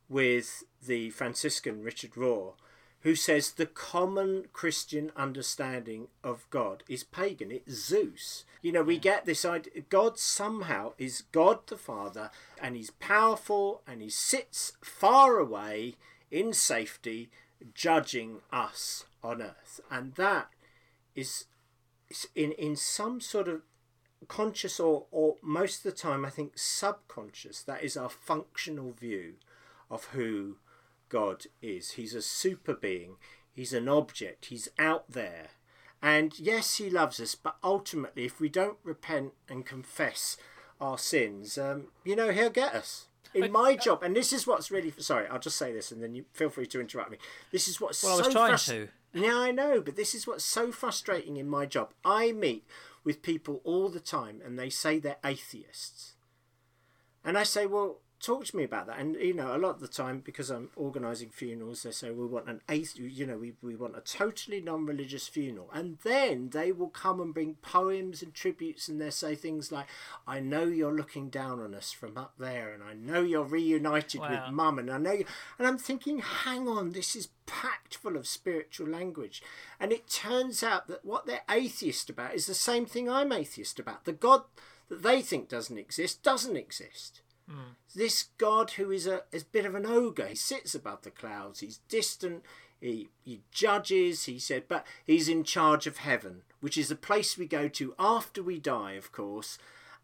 with 0.09 0.63
the 0.85 1.09
Franciscan 1.12 1.83
Richard 1.83 2.12
Rohr, 2.12 2.53
who 3.01 3.15
says 3.15 3.51
the 3.51 3.65
common 3.65 4.45
Christian 4.51 5.12
understanding 5.15 6.07
of 6.24 6.47
God 6.50 6.83
is 6.89 7.03
pagan. 7.03 7.51
It's 7.51 7.74
Zeus. 7.74 8.45
You 8.62 8.71
know, 8.71 8.81
we 8.81 8.97
get 8.97 9.25
this 9.25 9.45
idea 9.45 9.83
God 9.89 10.17
somehow 10.17 10.93
is 10.97 11.24
God 11.31 11.67
the 11.67 11.77
Father, 11.77 12.31
and 12.62 12.75
he's 12.75 12.91
powerful, 12.91 13.81
and 13.85 14.01
he 14.01 14.09
sits 14.09 14.74
far 14.81 15.38
away 15.38 15.95
in 16.31 16.51
safety, 16.53 17.29
judging 17.74 18.39
us 18.51 19.05
on 19.24 19.41
earth. 19.41 19.79
And 19.91 20.15
that 20.15 20.50
is 21.15 21.45
in, 22.33 22.51
in 22.53 22.75
some 22.75 23.21
sort 23.21 23.47
of 23.47 23.62
conscious 24.27 24.79
or, 24.79 25.05
or 25.12 25.35
most 25.41 25.85
of 25.85 25.91
the 25.91 25.97
time 25.97 26.25
I 26.25 26.29
think 26.29 26.53
subconscious 26.55 27.62
that 27.63 27.83
is 27.83 27.95
our 27.95 28.09
functional 28.09 28.91
view 28.91 29.35
of 29.89 30.06
who 30.06 30.58
God 31.10 31.46
is. 31.62 31.92
He's 31.92 32.13
a 32.15 32.22
super 32.22 32.74
being, 32.74 33.15
he's 33.54 33.74
an 33.74 33.88
object, 33.88 34.46
he's 34.46 34.70
out 34.80 35.06
there. 35.12 35.48
And 36.01 36.38
yes, 36.39 36.75
he 36.77 36.89
loves 36.89 37.20
us, 37.20 37.36
but 37.36 37.56
ultimately, 37.63 38.25
if 38.25 38.39
we 38.39 38.50
don't 38.50 38.77
repent 38.84 39.34
and 39.50 39.65
confess 39.65 40.38
our 40.80 40.98
sins, 40.98 41.58
um, 41.58 41.86
you 42.04 42.15
know, 42.15 42.32
he'll 42.32 42.50
get 42.50 42.74
us. 42.75 43.08
In 43.34 43.51
my 43.51 43.75
job, 43.75 44.01
and 44.01 44.15
this 44.15 44.32
is 44.32 44.48
what's 44.48 44.72
really 44.72 44.94
sorry, 44.98 45.27
I'll 45.27 45.39
just 45.39 45.58
say 45.58 45.74
this, 45.74 45.92
and 45.92 46.01
then 46.01 46.15
you 46.15 46.24
feel 46.32 46.50
free 46.50 46.68
to 46.68 46.80
interrupt 46.80 47.12
me. 47.12 47.18
This 47.51 47.68
is 47.68 47.82
what's 47.82 48.01
Well, 48.01 48.13
I 48.13 48.18
was 48.18 48.30
trying 48.30 48.54
frus- 48.54 48.68
to. 48.68 48.88
yeah, 49.13 49.36
I 49.36 49.51
know, 49.51 49.82
but 49.82 49.98
this 49.98 50.15
is 50.15 50.25
what's 50.25 50.46
so 50.46 50.72
frustrating 50.72 51.36
in 51.36 51.50
my 51.50 51.65
job. 51.65 51.94
I 52.06 52.32
meet 52.32 52.65
with 53.04 53.22
people 53.22 53.60
all 53.65 53.89
the 53.89 54.00
time 54.00 54.42
and 54.46 54.58
they 54.58 54.70
say 54.70 55.00
they're 55.00 55.18
atheists. 55.25 56.13
And 57.25 57.38
I 57.38 57.44
say, 57.44 57.65
well, 57.65 58.00
talk 58.25 58.46
to 58.46 58.58
me 58.58 58.63
about 58.63 58.88
that. 58.88 59.00
And, 59.00 59.15
you 59.15 59.34
know, 59.34 59.55
a 59.55 59.58
lot 59.60 59.75
of 59.75 59.79
the 59.79 59.88
time, 59.88 60.22
because 60.24 60.50
I'm 60.50 60.70
organising 60.75 61.29
funerals, 61.29 61.84
they 61.84 61.91
say, 61.91 62.12
we 62.12 62.25
want 62.25 62.50
an 62.50 62.62
athe- 62.67 62.96
you 63.15 63.25
know, 63.25 63.38
we, 63.38 63.53
we 63.62 63.75
want 63.75 63.96
a 63.96 64.01
totally 64.01 64.62
non 64.62 64.86
religious 64.86 65.27
funeral. 65.27 65.70
And 65.74 65.98
then 66.03 66.50
they 66.50 66.72
will 66.72 66.89
come 66.89 67.22
and 67.22 67.34
bring 67.34 67.55
poems 67.62 68.22
and 68.22 68.33
tributes 68.33 68.88
and 68.88 69.00
they 69.00 69.09
say 69.09 69.35
things 69.35 69.72
like, 69.72 69.88
I 70.27 70.40
know 70.40 70.64
you're 70.64 70.96
looking 70.96 71.29
down 71.29 71.59
on 71.59 71.75
us 71.75 71.92
from 71.92 72.18
up 72.18 72.33
there 72.40 72.74
and 72.74 72.81
I 72.83 72.94
know 72.94 73.22
you're 73.22 73.44
reunited 73.44 74.22
Wow. 74.22 74.29
with 74.29 74.53
mum 74.53 74.79
and 74.79 74.90
I 74.90 74.98
know 74.98 75.11
you. 75.14 75.25
And 75.59 75.68
I'm 75.68 75.77
thinking, 75.77 76.20
hang 76.20 76.68
on, 76.68 76.92
this 76.92 77.16
is 77.16 77.29
packed 77.46 77.96
full 77.98 78.18
of 78.18 78.27
spiritual 78.27 78.88
language. 78.88 79.44
And 79.79 79.92
it 79.92 80.09
turns 80.09 80.64
out 80.64 80.88
that 80.88 81.05
what 81.05 81.25
they're 81.25 81.42
atheist 81.50 82.09
about 82.09 82.33
is 82.33 82.48
the 82.48 82.53
same 82.53 82.85
thing 82.85 83.09
I'm 83.09 83.31
atheist 83.31 83.79
about. 83.79 84.05
The 84.05 84.14
God 84.14 84.44
that 84.90 85.03
they 85.03 85.22
think 85.22 85.50
doesn't 85.50 85.77
exist 85.77 86.24
doesn't 86.24 86.55
exist. 86.55 87.22
This 87.94 88.25
God 88.38 88.72
who 88.72 88.92
is 88.92 89.08
a, 89.08 89.24
is 89.31 89.44
a 89.44 89.48
bit 89.48 89.66
of 89.66 89.75
an 89.75 89.86
ogre, 89.86 90.27
he 90.27 90.36
sits 90.36 90.75
above 90.75 91.03
the 91.03 91.12
clouds, 91.12 91.62
he's 91.62 91.79
distant, 91.88 92.44
he, 92.81 93.10
he 93.24 93.42
judges, 93.51 94.25
he 94.25 94.38
said, 94.38 94.68
but 94.68 94.86
he's 95.05 95.29
in 95.29 95.44
charge 95.44 95.88
of 95.88 95.98
heaven, 95.98 96.42
which 96.60 96.77
is 96.77 96.90
the 96.90 96.96
place 96.96 97.38
we 97.38 97.46
go 97.46 97.68
to 97.70 97.96
after 97.98 98.44
we 98.44 98.60
die, 98.60 98.94
of 98.94 99.12
course. 99.12 99.58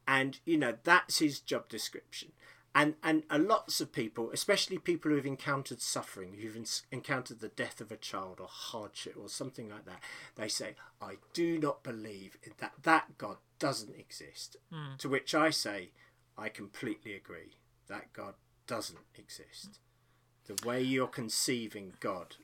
And, 0.08 0.39
you 0.45 0.58
know, 0.58 0.75
that's 0.84 1.19
his 1.19 1.39
job 1.39 1.67
description 1.67 2.32
and 2.73 2.95
and 3.04 3.23
uh, 3.30 3.38
lots 3.38 3.82
of 3.82 3.91
people, 3.91 4.32
especially 4.32 4.77
people 4.77 5.12
who 5.12 5.17
have 5.17 5.25
encountered 5.25 5.82
suffering, 5.82 6.38
who've 6.41 6.56
en- 6.56 6.65
encountered 6.91 7.39
the 7.39 7.49
death 7.49 7.82
of 7.82 7.91
a 7.91 7.97
child 7.97 8.39
or 8.39 8.47
hardship 8.49 9.15
or 9.19 9.27
something 9.27 9.69
like 9.69 9.86
that, 9.86 10.01
they 10.36 10.47
say, 10.47 10.75
"I 11.01 11.15
do 11.34 11.60
not 11.60 11.84
believe 11.84 12.38
that 12.60 12.73
that 12.84 13.17
God 13.17 13.38
doesn't 13.60 13.95
exist." 13.97 14.56
To 14.99 15.10
which 15.10 15.36
I 15.36 15.49
say, 15.49 15.91
I 16.37 16.49
completely 16.49 17.13
agree. 17.15 17.57
That 17.87 18.13
God 18.13 18.35
doesn't 18.67 18.99
exist. 19.15 19.79
The 20.45 20.67
way 20.67 20.81
you're 20.81 21.07
conceiving 21.07 21.93
God 21.99 22.37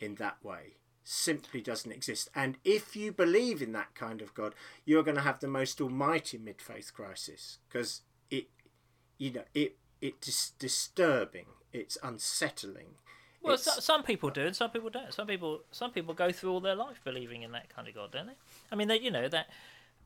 in 0.00 0.14
that 0.16 0.42
way 0.42 0.76
simply 1.04 1.60
doesn't 1.60 1.92
exist. 1.92 2.28
And 2.34 2.56
if 2.64 2.96
you 2.96 3.12
believe 3.12 3.62
in 3.62 3.72
that 3.72 3.94
kind 3.94 4.20
of 4.20 4.34
God, 4.34 4.54
you're 4.84 5.02
going 5.04 5.16
to 5.16 5.22
have 5.22 5.40
the 5.40 5.48
most 5.48 5.80
almighty 5.80 6.38
mid-faith 6.38 6.92
crisis 6.94 7.58
because 7.68 8.02
it 8.30 8.48
you 9.18 9.30
know 9.32 9.44
it 9.54 9.76
it's 10.00 10.50
disturbing 10.58 11.46
it's 11.72 11.96
unsettling 12.02 12.96
Well, 13.42 13.54
It's- 13.54 13.72
so, 13.76 13.80
some 13.80 14.02
people 14.02 14.30
do, 14.30 14.42
and 14.46 14.56
some 14.56 14.70
people 14.70 14.90
don't. 14.90 15.12
Some 15.14 15.26
people, 15.28 15.60
some 15.70 15.92
people 15.92 16.12
go 16.14 16.32
through 16.32 16.50
all 16.50 16.60
their 16.60 16.74
life 16.74 17.00
believing 17.04 17.42
in 17.42 17.52
that 17.52 17.68
kind 17.68 17.86
of 17.86 17.94
God, 17.94 18.10
don't 18.10 18.26
they? 18.26 18.32
I 18.72 18.74
mean, 18.74 18.88
they, 18.88 18.98
you 18.98 19.10
know, 19.10 19.28
that 19.28 19.48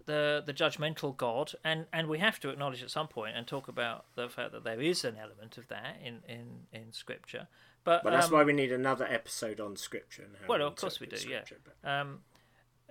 the 0.07 0.43
the 0.45 0.53
judgmental 0.53 1.17
God, 1.17 1.53
and 1.65 1.87
and 1.93 2.09
we 2.09 2.19
have 2.19 2.41
to 2.41 2.49
acknowledge 2.51 2.83
at 2.83 2.91
some 2.91 3.09
point 3.09 3.37
and 3.37 3.47
talk 3.47 3.69
about 3.69 4.05
the 4.17 4.29
fact 4.29 4.53
that 4.53 4.65
there 4.65 4.81
is 4.81 5.05
an 5.05 5.17
element 5.17 5.59
of 5.59 5.69
that 5.69 5.97
in 6.05 6.19
in 6.29 6.67
in 6.73 6.93
Scripture. 6.93 7.49
But, 7.83 8.05
but 8.05 8.11
that's 8.11 8.27
um, 8.27 8.33
why 8.35 8.45
we 8.45 8.53
need 8.53 8.73
another 8.73 9.07
episode 9.07 9.59
on 9.59 9.75
scripture 9.75 10.27
well, 10.47 10.59
we 10.59 10.65
of 10.65 10.77
course 10.77 11.01
we 11.01 11.07
do, 11.07 11.17
yeah. 11.27 11.41
But- 11.83 11.91
Um, 11.91 12.21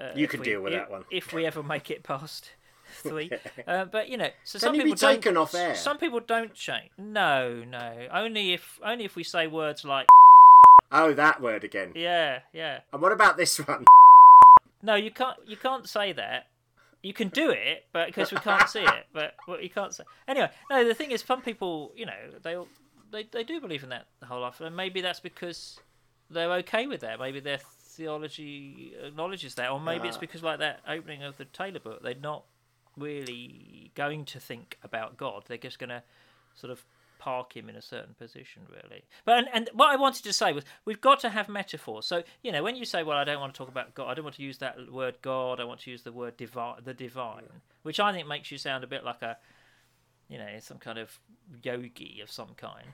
uh, 0.02 0.10
You 0.15 0.28
could 0.28 0.39
we- 0.39 0.45
deal 0.48 0.62
with 0.62 0.74
if, 0.74 0.80
that 0.80 0.89
one. 0.89 1.06
if 1.12 1.32
we 1.32 1.45
ever 1.45 1.62
make 1.62 1.91
it 1.91 2.02
past 2.02 2.52
three. 3.04 3.30
uh, 3.67 3.86
but 3.86 4.10
you 4.10 4.17
know, 4.17 4.30
so 4.43 4.58
some 4.58 4.74
you 4.74 4.82
people 4.82 4.98
don't. 4.98 5.15
taken 5.15 5.38
off 5.38 5.54
air? 5.54 5.76
Some 5.76 6.00
people 6.00 6.19
don't 6.19 6.56
change. 6.56 6.89
No, 6.98 7.63
no. 7.63 8.08
Only 8.12 8.54
if 8.54 8.80
only 8.84 9.06
if 9.06 9.15
we 9.15 9.24
say 9.24 9.45
words 9.45 9.86
like 9.86 10.08
oh 10.91 11.13
that 11.13 11.39
word 11.39 11.63
again 11.63 11.91
yeah, 11.93 12.39
yeah. 12.52 12.80
and 12.91 13.00
what 13.00 13.12
about 13.12 13.38
this 13.38 13.58
one 13.60 13.86
No, 14.82 14.95
you 14.95 15.12
can't. 15.12 15.38
You 15.45 15.58
can't 15.58 15.88
say 15.88 16.13
that. 16.13 16.48
You 17.02 17.14
can 17.14 17.30
do 17.30 17.50
it, 17.50 17.86
but 17.94 18.08
because 18.08 18.32
we 18.32 18.38
can't 18.40 18.68
see 18.70 18.82
it. 18.84 19.06
But 19.14 19.36
well, 19.48 19.62
you 19.62 19.70
can't 19.70 19.94
say. 19.94 20.04
Anyway, 20.28 20.50
no. 20.70 20.86
The 20.86 20.94
thing 20.94 21.12
is, 21.12 21.22
some 21.22 21.42
people, 21.42 21.94
you 21.96 22.06
know, 22.06 22.14
they 22.44 22.56
all- 22.56 22.68
they 23.12 23.24
they 23.24 23.44
do 23.44 23.60
believe 23.62 23.84
in 23.84 23.90
that 23.90 24.08
the 24.20 24.26
whole 24.26 24.42
life, 24.42 24.60
and 24.62 24.76
maybe 24.76 25.00
that's 25.02 25.20
because 25.22 25.80
they're 26.30 26.52
okay 26.54 26.86
with 26.88 27.02
that. 27.02 27.20
Maybe 27.20 27.40
their 27.40 27.58
theology 27.58 28.94
acknowledges 29.02 29.56
that, 29.56 29.72
or 29.72 29.80
maybe 29.80 30.08
it's 30.08 30.18
Ah. 30.18 30.20
because, 30.20 30.44
like 30.44 30.60
that 30.60 30.82
opening 30.88 31.24
of 31.24 31.38
the 31.38 31.46
Taylor 31.46 31.80
book, 31.80 32.04
they're 32.04 32.16
not 32.16 32.44
really 32.98 33.92
going 33.96 34.26
to 34.26 34.40
think 34.40 34.78
about 34.84 35.18
God. 35.18 35.44
They're 35.48 35.58
just 35.58 35.80
going 35.80 35.90
to 35.90 36.04
sort 36.54 36.72
of 36.72 36.86
park 37.20 37.56
him 37.56 37.70
in 37.70 37.76
a 37.76 37.82
certain 37.82 38.16
position, 38.16 38.64
really. 38.68 39.04
But 39.26 39.38
and, 39.38 39.48
and 39.54 39.70
what 39.74 39.92
I 39.92 39.96
wanted 39.96 40.24
to 40.24 40.34
say 40.34 40.52
was 40.52 40.64
we've 40.86 41.02
got 41.02 41.20
to 41.20 41.30
have 41.30 41.48
metaphors. 41.48 42.08
So 42.08 42.24
you 42.42 42.52
know, 42.52 42.64
when 42.64 42.76
you 42.76 42.86
say, 42.86 43.04
"Well, 43.04 43.18
I 43.18 43.24
don't 43.24 43.40
want 43.40 43.54
to 43.54 43.58
talk 43.58 43.70
about 43.70 43.94
God. 43.94 44.10
I 44.10 44.14
don't 44.16 44.24
want 44.24 44.38
to 44.38 44.44
use 44.44 44.58
that 44.58 44.92
word 44.92 45.18
God. 45.22 45.60
I 45.60 45.66
want 45.66 45.82
to 45.82 45.92
use 45.92 46.02
the 46.02 46.12
word 46.12 46.38
divine, 46.38 46.78
the 46.84 46.96
divine," 46.96 47.44
which 47.84 48.00
I 48.00 48.12
think 48.12 48.28
makes 48.28 48.52
you 48.52 48.58
sound 48.58 48.84
a 48.84 48.88
bit 48.88 49.04
like 49.04 49.22
a, 49.22 49.38
you 50.28 50.40
know, 50.40 50.48
some 50.60 50.80
kind 50.80 50.98
of 50.98 51.20
yogi 51.62 52.20
of 52.24 52.32
some 52.32 52.56
kind. 52.58 52.88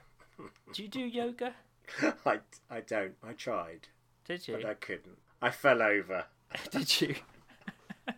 Do 0.74 0.84
you 0.84 0.90
do 0.90 1.00
yoga? 1.00 1.54
I, 2.26 2.40
I 2.70 2.82
don't 2.82 3.14
I 3.24 3.34
tried 3.34 3.88
Did 4.26 4.48
you? 4.48 4.56
but 4.56 4.66
I 4.66 4.74
couldn't 4.74 5.20
I 5.42 5.52
fell 5.52 5.82
over 5.84 6.26
Did 6.72 7.02
you? 7.02 7.16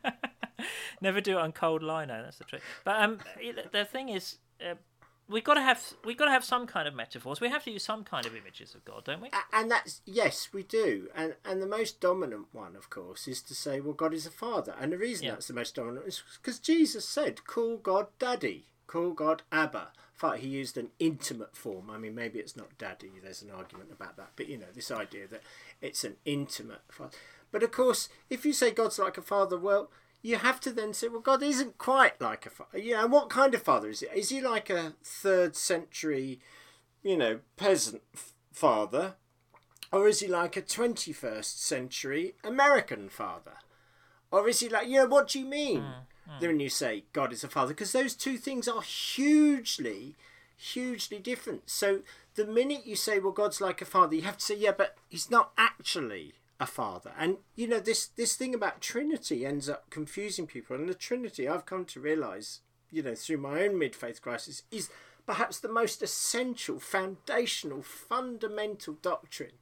Never 1.01 1.21
do 1.21 1.37
it 1.37 1.41
on 1.41 1.51
cold 1.51 1.83
lino. 1.83 2.23
That's 2.23 2.37
the 2.37 2.43
trick. 2.43 2.61
But 2.83 3.01
um, 3.01 3.19
the 3.71 3.85
thing 3.85 4.09
is, 4.09 4.37
uh, 4.61 4.73
we've 5.29 5.43
got 5.43 5.55
to 5.55 5.61
have 5.61 5.81
we've 6.05 6.17
got 6.17 6.25
to 6.25 6.31
have 6.31 6.43
some 6.43 6.67
kind 6.67 6.87
of 6.87 6.93
metaphors. 6.95 7.39
We 7.41 7.49
have 7.49 7.63
to 7.65 7.71
use 7.71 7.83
some 7.83 8.03
kind 8.03 8.25
of 8.25 8.35
images 8.35 8.73
of 8.75 8.85
God, 8.85 9.03
don't 9.05 9.21
we? 9.21 9.29
And 9.53 9.69
that's 9.71 10.01
yes 10.05 10.49
we 10.53 10.63
do 10.63 11.09
and 11.15 11.35
and 11.45 11.61
the 11.61 11.67
most 11.67 11.99
dominant 11.99 12.47
one 12.51 12.75
of 12.75 12.89
course 12.89 13.27
is 13.27 13.41
to 13.43 13.53
say 13.55 13.79
well 13.79 13.93
god 13.93 14.13
is 14.13 14.25
a 14.25 14.31
father 14.31 14.75
and 14.79 14.91
the 14.91 14.97
reason 14.97 15.25
Yeah. 15.25 15.31
that's 15.33 15.47
the 15.47 15.53
most 15.53 15.75
dominant 15.75 16.07
is 16.07 16.23
because 16.41 16.59
jesus 16.59 17.07
said 17.07 17.45
call 17.45 17.77
god 17.77 18.07
daddy 18.19 18.65
call 18.87 19.11
God 19.11 19.41
Abba. 19.51 19.89
Father. 20.13 20.37
He 20.37 20.47
used 20.47 20.77
an 20.77 20.89
intimate 20.97 21.55
form. 21.55 21.89
I 21.91 21.97
mean, 21.97 22.15
maybe 22.15 22.39
it's 22.39 22.55
not 22.55 22.77
daddy. 22.77 23.11
There's 23.21 23.41
an 23.43 23.51
argument 23.51 23.91
about 23.91 24.15
that. 24.17 24.29
But, 24.37 24.47
you 24.47 24.57
know, 24.57 24.65
this 24.73 24.89
idea 24.89 25.27
that 25.27 25.43
it's 25.81 26.03
an 26.05 26.15
intimate 26.25 26.81
father. 26.89 27.17
But, 27.51 27.61
of 27.63 27.71
course, 27.71 28.07
if 28.29 28.45
you 28.45 28.53
say 28.53 28.71
God's 28.71 28.97
like 28.97 29.17
a 29.17 29.21
father, 29.21 29.59
well, 29.59 29.91
you 30.21 30.37
have 30.37 30.59
to 30.61 30.71
then 30.71 30.93
say, 30.93 31.07
well, 31.07 31.21
God 31.21 31.43
isn't 31.43 31.77
quite 31.77 32.19
like 32.19 32.45
a 32.45 32.49
father. 32.49 32.77
You 32.77 32.95
know, 32.95 33.07
what 33.07 33.29
kind 33.29 33.53
of 33.53 33.61
father 33.61 33.89
is 33.89 34.01
he? 34.01 34.07
Is 34.07 34.29
he 34.29 34.41
like 34.41 34.69
a 34.69 34.93
third 35.03 35.55
century, 35.55 36.39
you 37.03 37.17
know, 37.17 37.39
peasant 37.55 38.01
f- 38.13 38.33
father? 38.51 39.15
Or 39.91 40.07
is 40.07 40.19
he 40.19 40.27
like 40.27 40.57
a 40.57 40.61
21st 40.61 41.57
century 41.57 42.35
American 42.43 43.09
father? 43.09 43.53
Or 44.31 44.49
is 44.49 44.59
he 44.59 44.69
like, 44.69 44.87
you 44.87 44.97
know, 44.97 45.07
what 45.07 45.29
do 45.29 45.39
you 45.39 45.45
mean 45.45 45.81
mm, 45.81 45.93
mm. 46.29 46.41
when 46.41 46.59
you 46.59 46.69
say 46.69 47.05
God 47.13 47.31
is 47.31 47.43
a 47.43 47.47
father? 47.47 47.73
Because 47.73 47.93
those 47.93 48.13
two 48.13 48.37
things 48.37 48.67
are 48.67 48.81
hugely, 48.81 50.15
hugely 50.57 51.19
different. 51.19 51.69
So 51.69 52.01
the 52.35 52.45
minute 52.45 52.85
you 52.85 52.97
say, 52.97 53.19
well, 53.19 53.31
God's 53.31 53.61
like 53.61 53.81
a 53.81 53.85
father, 53.85 54.15
you 54.15 54.23
have 54.23 54.37
to 54.37 54.45
say, 54.45 54.55
yeah, 54.57 54.73
but 54.77 54.97
he's 55.07 55.31
not 55.31 55.51
actually 55.57 56.33
a 56.59 56.65
father. 56.65 57.11
And, 57.17 57.37
you 57.55 57.67
know, 57.67 57.79
this, 57.79 58.07
this 58.07 58.35
thing 58.35 58.53
about 58.53 58.81
Trinity 58.81 59.45
ends 59.45 59.69
up 59.69 59.89
confusing 59.89 60.47
people. 60.47 60.75
And 60.75 60.89
the 60.89 60.93
Trinity, 60.93 61.47
I've 61.47 61.65
come 61.65 61.85
to 61.85 61.99
realize, 61.99 62.61
you 62.91 63.03
know, 63.03 63.15
through 63.15 63.37
my 63.37 63.63
own 63.63 63.77
mid 63.77 63.95
faith 63.95 64.21
crisis, 64.21 64.63
is 64.71 64.89
perhaps 65.25 65.59
the 65.59 65.71
most 65.71 66.01
essential, 66.01 66.79
foundational, 66.79 67.83
fundamental 67.83 68.95
doctrine 69.01 69.59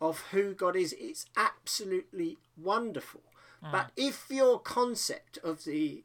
of 0.00 0.20
who 0.30 0.54
God 0.54 0.76
is. 0.76 0.94
It's 0.98 1.26
absolutely 1.36 2.38
wonderful. 2.56 3.22
Mm. 3.62 3.72
But 3.72 3.90
if 3.96 4.26
your 4.30 4.58
concept 4.58 5.38
of 5.38 5.64
the, 5.64 6.04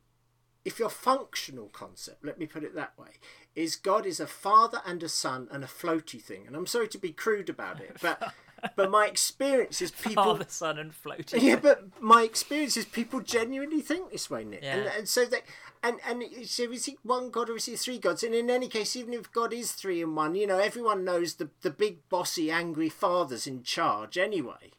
if 0.66 0.80
your 0.80 0.90
functional 0.90 1.68
concept, 1.68 2.26
let 2.26 2.40
me 2.40 2.46
put 2.46 2.64
it 2.64 2.76
that 2.76 2.98
way, 2.98 3.20
is 3.56 3.76
God 3.76 4.06
is 4.06 4.20
a 4.20 4.28
father 4.28 4.82
and 4.86 5.02
a 5.04 5.10
son 5.10 5.48
and 5.52 5.64
a 5.64 5.68
floaty 5.68 6.22
thing, 6.22 6.46
and 6.48 6.56
I'm 6.56 6.68
sorry 6.68 6.88
to 6.90 6.98
be 6.98 7.12
crude 7.12 7.50
about 7.50 7.82
it, 7.82 7.98
but 8.02 8.34
but 8.76 8.90
my 8.92 9.06
experience 9.08 9.82
is 9.82 9.92
people. 9.92 10.24
Father, 10.24 10.46
Son, 10.48 10.78
and 10.80 10.94
floating. 10.94 11.42
Yeah, 11.42 11.58
but 11.58 12.02
my 12.02 12.24
experience 12.24 12.76
is 12.78 12.86
people 12.86 13.20
genuinely 13.22 13.82
think 13.82 14.12
this 14.12 14.30
way, 14.30 14.44
Nick, 14.44 14.64
and, 14.64 14.86
Yeah. 14.86 14.92
and 14.98 15.08
so 15.10 15.26
they 15.26 15.42
and 15.84 16.00
and 16.06 16.24
so 16.48 16.64
is 16.72 16.86
he 16.86 16.98
one 17.04 17.30
God 17.30 17.50
or 17.50 17.56
is 17.58 17.66
he 17.66 17.76
three 17.76 17.98
gods? 18.00 18.24
And 18.24 18.34
in 18.36 18.50
any 18.50 18.68
case, 18.68 18.96
even 18.96 19.14
if 19.14 19.32
God 19.32 19.54
is 19.54 19.72
three 19.72 20.02
in 20.02 20.16
one, 20.16 20.36
you 20.36 20.48
know, 20.48 20.60
everyone 20.60 21.04
knows 21.06 21.36
the 21.36 21.50
the 21.62 21.70
big 21.72 22.08
bossy 22.10 22.52
angry 22.52 22.90
father's 22.90 23.48
in 23.48 23.64
charge 23.64 24.18
anyway. 24.18 24.72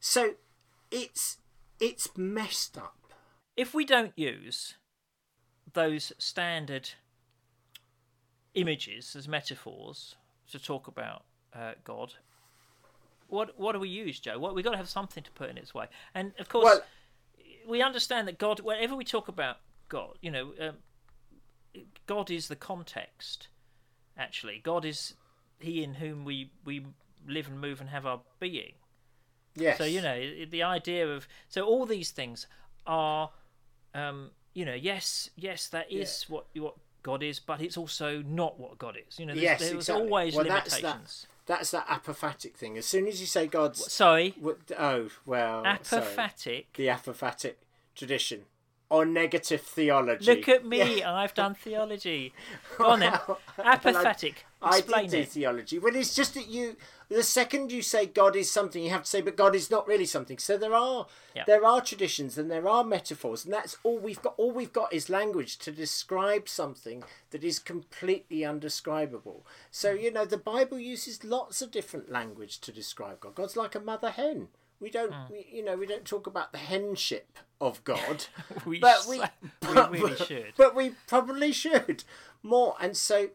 So 0.00 0.34
it's 0.90 1.38
it's 1.80 2.16
messed 2.16 2.78
up. 2.78 2.96
if 3.56 3.74
we 3.74 3.84
don't 3.84 4.12
use 4.16 4.74
those 5.74 6.12
standard 6.18 6.90
images 8.54 9.16
as 9.16 9.26
metaphors 9.28 10.16
to 10.50 10.58
talk 10.58 10.86
about 10.86 11.24
uh, 11.54 11.72
God, 11.84 12.14
what 13.32 13.58
what 13.58 13.72
do 13.72 13.78
we 13.80 13.88
use, 13.88 14.20
Joe? 14.20 14.38
What 14.38 14.54
we 14.54 14.62
got 14.62 14.72
to 14.72 14.76
have 14.76 14.88
something 14.88 15.22
to 15.24 15.30
put 15.32 15.48
in 15.50 15.56
its 15.56 15.72
way. 15.74 15.86
And 16.14 16.32
of 16.38 16.48
course, 16.48 16.64
Well- 16.64 16.82
we 17.66 17.80
understand 17.80 18.28
that 18.28 18.38
God. 18.38 18.60
Whenever 18.60 18.94
we 18.94 19.04
talk 19.04 19.28
about 19.28 19.58
God, 19.88 20.18
you 20.20 20.30
know, 20.30 20.52
um, 20.60 20.76
God 22.06 22.30
is 22.30 22.48
the 22.48 22.56
context. 22.56 23.48
Actually, 24.18 24.60
God 24.62 24.84
is 24.84 25.14
He 25.58 25.82
in 25.82 25.94
whom 25.94 26.24
we 26.24 26.50
we 26.64 26.84
live 27.26 27.48
and 27.48 27.60
move 27.60 27.80
and 27.80 27.88
have 27.90 28.04
our 28.04 28.20
being. 28.40 28.74
Yes. 29.54 29.78
So 29.78 29.84
you 29.84 30.00
know 30.02 30.44
the 30.50 30.62
idea 30.62 31.08
of 31.08 31.26
so 31.48 31.62
all 31.64 31.86
these 31.86 32.10
things 32.10 32.46
are, 32.86 33.30
um, 33.94 34.30
you 34.54 34.64
know, 34.64 34.74
yes, 34.74 35.30
yes, 35.36 35.68
that 35.68 35.90
is 35.90 36.24
what 36.28 36.46
what 36.54 36.74
God 37.02 37.22
is, 37.22 37.40
but 37.40 37.60
it's 37.60 37.76
also 37.76 38.22
not 38.22 38.58
what 38.60 38.78
God 38.78 38.96
is. 39.08 39.18
You 39.18 39.26
know, 39.26 39.34
there's, 39.34 39.42
Yes, 39.42 39.60
there's 39.60 39.72
exactly. 39.72 40.04
always 40.04 40.34
Well, 40.34 40.44
that's 40.44 40.72
limitations. 40.82 41.26
That's 41.46 41.72
that 41.72 41.86
apophatic 41.88 42.54
thing. 42.54 42.78
As 42.78 42.86
soon 42.86 43.06
as 43.08 43.20
you 43.20 43.26
say 43.26 43.46
God's 43.46 43.92
Sorry, 43.92 44.34
What- 44.38 44.58
Oh 44.78 45.08
well, 45.26 45.64
sorry. 45.82 46.02
apophatic. 46.04 46.66
the 46.74 46.86
apophatic 46.86 47.54
tradition 47.96 48.44
or 48.92 49.06
negative 49.06 49.62
theology. 49.62 50.26
Look 50.36 50.48
at 50.50 50.66
me, 50.66 51.02
I've 51.02 51.32
done 51.32 51.54
theology. 51.54 52.34
Go 52.76 52.88
on 52.88 53.00
then. 53.00 53.18
Apathetic. 53.58 54.44
I 54.60 54.78
Explain 54.78 55.08
did 55.08 55.24
do 55.24 55.24
theology. 55.24 55.78
Well, 55.78 55.96
it's 55.96 56.14
just 56.14 56.34
that 56.34 56.46
you, 56.46 56.76
the 57.08 57.22
second 57.22 57.72
you 57.72 57.80
say 57.80 58.04
God 58.04 58.36
is 58.36 58.50
something, 58.50 58.84
you 58.84 58.90
have 58.90 59.04
to 59.04 59.08
say, 59.08 59.22
but 59.22 59.34
God 59.34 59.54
is 59.54 59.70
not 59.70 59.88
really 59.88 60.04
something. 60.04 60.36
So 60.36 60.58
there 60.58 60.74
are, 60.74 61.06
Yeah. 61.34 61.44
there 61.46 61.64
are 61.64 61.80
traditions 61.80 62.36
and 62.36 62.50
there 62.50 62.68
are 62.68 62.84
metaphors, 62.84 63.46
and 63.46 63.52
that's 63.54 63.78
all 63.82 63.98
we've 63.98 64.20
got. 64.20 64.34
All 64.36 64.52
we've 64.52 64.72
got 64.74 64.92
is 64.92 65.08
language 65.08 65.56
to 65.60 65.72
describe 65.72 66.46
something 66.46 67.02
that 67.30 67.42
is 67.42 67.58
completely 67.58 68.44
undescribable. 68.44 69.46
So 69.70 69.96
Hmm. 69.96 70.02
you 70.02 70.10
know, 70.12 70.26
the 70.26 70.36
Bible 70.36 70.78
uses 70.78 71.24
lots 71.24 71.62
of 71.62 71.70
different 71.70 72.12
language 72.12 72.60
to 72.60 72.70
describe 72.72 73.20
God. 73.20 73.34
God's 73.34 73.56
like 73.56 73.74
a 73.74 73.80
mother 73.80 74.10
hen. 74.10 74.48
We 74.82 74.90
don't, 74.90 75.12
Hmm. 75.12 75.32
we, 75.32 75.46
you 75.50 75.64
know, 75.64 75.76
we 75.76 75.86
don't 75.86 76.04
talk 76.04 76.26
about 76.26 76.50
the 76.52 76.58
henship 76.58 77.38
of 77.60 77.82
God. 77.84 78.26
We, 78.66 78.80
but 78.80 79.06
we, 79.08 79.18
we 79.20 79.24
but- 79.60 79.90
really 79.92 80.16
should. 80.16 80.52
but 80.56 80.74
we 80.74 80.90
probably 81.06 81.52
should 81.52 82.02
more. 82.42 82.74
And 82.80 82.96
so, 82.96 83.30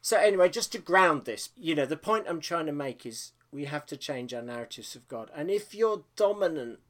so 0.00 0.16
anyway, 0.16 0.48
just 0.48 0.72
to 0.72 0.78
ground 0.78 1.26
this, 1.26 1.50
you 1.56 1.74
know, 1.74 1.84
the 1.86 1.96
point 1.98 2.24
I'm 2.28 2.40
trying 2.40 2.66
to 2.66 2.72
make 2.72 3.04
is 3.04 3.32
we 3.52 3.66
have 3.66 3.84
to 3.86 3.96
change 3.96 4.32
our 4.32 4.42
narratives 4.42 4.96
of 4.96 5.06
God. 5.08 5.30
And 5.34 5.50
if 5.50 5.74
your 5.74 6.04
dominant 6.16 6.80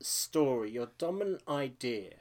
story, 0.00 0.70
your 0.70 0.88
dominant 0.98 1.42
idea 1.48 2.14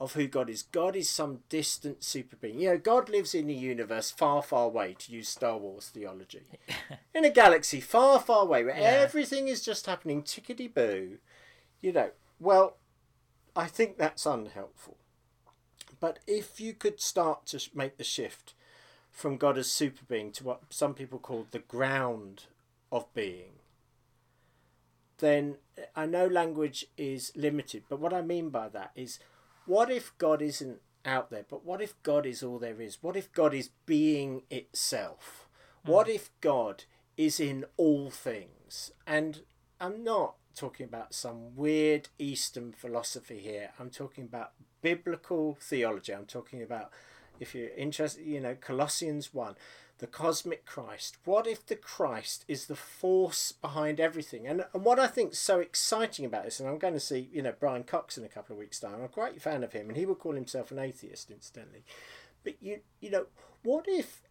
of 0.00 0.12
who 0.12 0.26
God 0.28 0.48
is, 0.48 0.62
God 0.62 0.94
is 0.94 1.08
some 1.08 1.40
distant 1.48 2.04
super 2.04 2.36
being. 2.36 2.60
You 2.60 2.70
know, 2.70 2.78
God 2.78 3.08
lives 3.08 3.34
in 3.34 3.50
a 3.50 3.52
universe 3.52 4.10
far, 4.10 4.42
far 4.42 4.66
away, 4.66 4.94
to 5.00 5.12
use 5.12 5.28
Star 5.28 5.56
Wars 5.58 5.88
theology, 5.88 6.42
in 7.14 7.24
a 7.24 7.30
galaxy 7.30 7.80
far, 7.80 8.20
far 8.20 8.42
away 8.42 8.64
where 8.64 8.76
Yeah. 8.76 8.84
everything 8.84 9.48
is 9.48 9.64
just 9.64 9.86
happening 9.86 10.22
tickety 10.22 10.72
boo. 10.72 11.18
You 11.80 11.92
know, 11.92 12.10
well, 12.38 12.76
I 13.56 13.66
think 13.66 13.98
that's 13.98 14.24
unhelpful. 14.24 14.96
But 16.00 16.20
if 16.28 16.60
you 16.60 16.74
could 16.74 17.00
start 17.00 17.46
to 17.46 17.60
make 17.74 17.96
the 17.98 18.04
shift 18.04 18.54
from 19.10 19.36
God 19.36 19.58
as 19.58 19.70
super 19.70 20.04
being 20.08 20.30
to 20.32 20.44
what 20.44 20.60
some 20.70 20.94
people 20.94 21.18
call 21.18 21.46
the 21.50 21.58
ground 21.58 22.44
of 22.92 23.12
being, 23.14 23.54
then 25.18 25.56
eh, 25.76 25.82
I 25.96 26.06
know 26.06 26.26
language 26.28 26.86
is 26.96 27.32
limited, 27.34 27.82
but 27.88 27.98
what 27.98 28.12
I 28.14 28.22
mean 28.22 28.50
by 28.50 28.68
that 28.68 28.92
is 28.94 29.18
what 29.68 29.90
if 29.90 30.16
God 30.16 30.40
isn't 30.40 30.80
out 31.04 31.30
there, 31.30 31.44
but 31.48 31.64
what 31.64 31.82
if 31.82 32.02
God 32.02 32.24
is 32.24 32.42
all 32.42 32.58
there 32.58 32.80
is? 32.80 33.02
What 33.02 33.16
if 33.16 33.30
God 33.32 33.52
is 33.52 33.70
being 33.84 34.42
itself? 34.50 35.46
Hmm. 35.84 35.92
What 35.92 36.08
if 36.08 36.30
God 36.40 36.84
is 37.16 37.38
in 37.38 37.66
all 37.76 38.10
things? 38.10 38.92
And 39.06 39.42
I'm 39.78 40.02
not 40.02 40.36
talking 40.54 40.84
about 40.84 41.12
some 41.14 41.54
weird 41.54 42.08
Eastern 42.18 42.72
philosophy 42.72 43.40
here. 43.40 43.70
I'm 43.78 43.90
talking 43.90 44.24
about 44.24 44.52
biblical 44.80 45.58
theology. 45.60 46.14
I'm 46.14 46.26
talking 46.26 46.62
about, 46.62 46.90
if 47.40 47.54
you're 47.54 47.70
interested, 47.70 48.24
you 48.24 48.40
know, 48.40 48.54
Colossians 48.54 49.32
1, 49.32 49.54
the 49.98 50.06
cosmic 50.06 50.64
Christ. 50.64 51.18
What 51.24 51.46
if 51.46 51.66
the 51.66 51.76
Christ 51.76 52.44
is 52.48 52.66
the 52.66 52.76
force 52.76 53.52
behind 53.52 54.00
everything? 54.00 54.46
And, 54.46 54.64
and 54.72 54.84
what 54.84 54.98
I 54.98 55.06
think 55.08 55.32
is 55.32 55.38
so 55.38 55.60
exciting 55.60 56.24
about 56.24 56.44
this, 56.44 56.60
and 56.60 56.68
I'm 56.68 56.78
going 56.78 56.94
to 56.94 57.00
see, 57.00 57.28
you 57.32 57.42
know, 57.42 57.54
Brian 57.58 57.84
Cox 57.84 58.16
in 58.16 58.24
a 58.24 58.28
couple 58.28 58.54
of 58.54 58.60
weeks' 58.60 58.80
time. 58.80 58.94
I'm 58.94 59.02
a 59.02 59.08
great 59.08 59.42
fan 59.42 59.64
of 59.64 59.72
him, 59.72 59.88
and 59.88 59.96
he 59.96 60.06
would 60.06 60.18
call 60.18 60.34
himself 60.34 60.70
an 60.70 60.78
atheist, 60.78 61.30
incidentally. 61.30 61.84
But 62.44 62.62
you, 62.62 62.80
you 63.00 63.10
know, 63.10 63.26
what 63.62 63.86
if, 63.88 64.22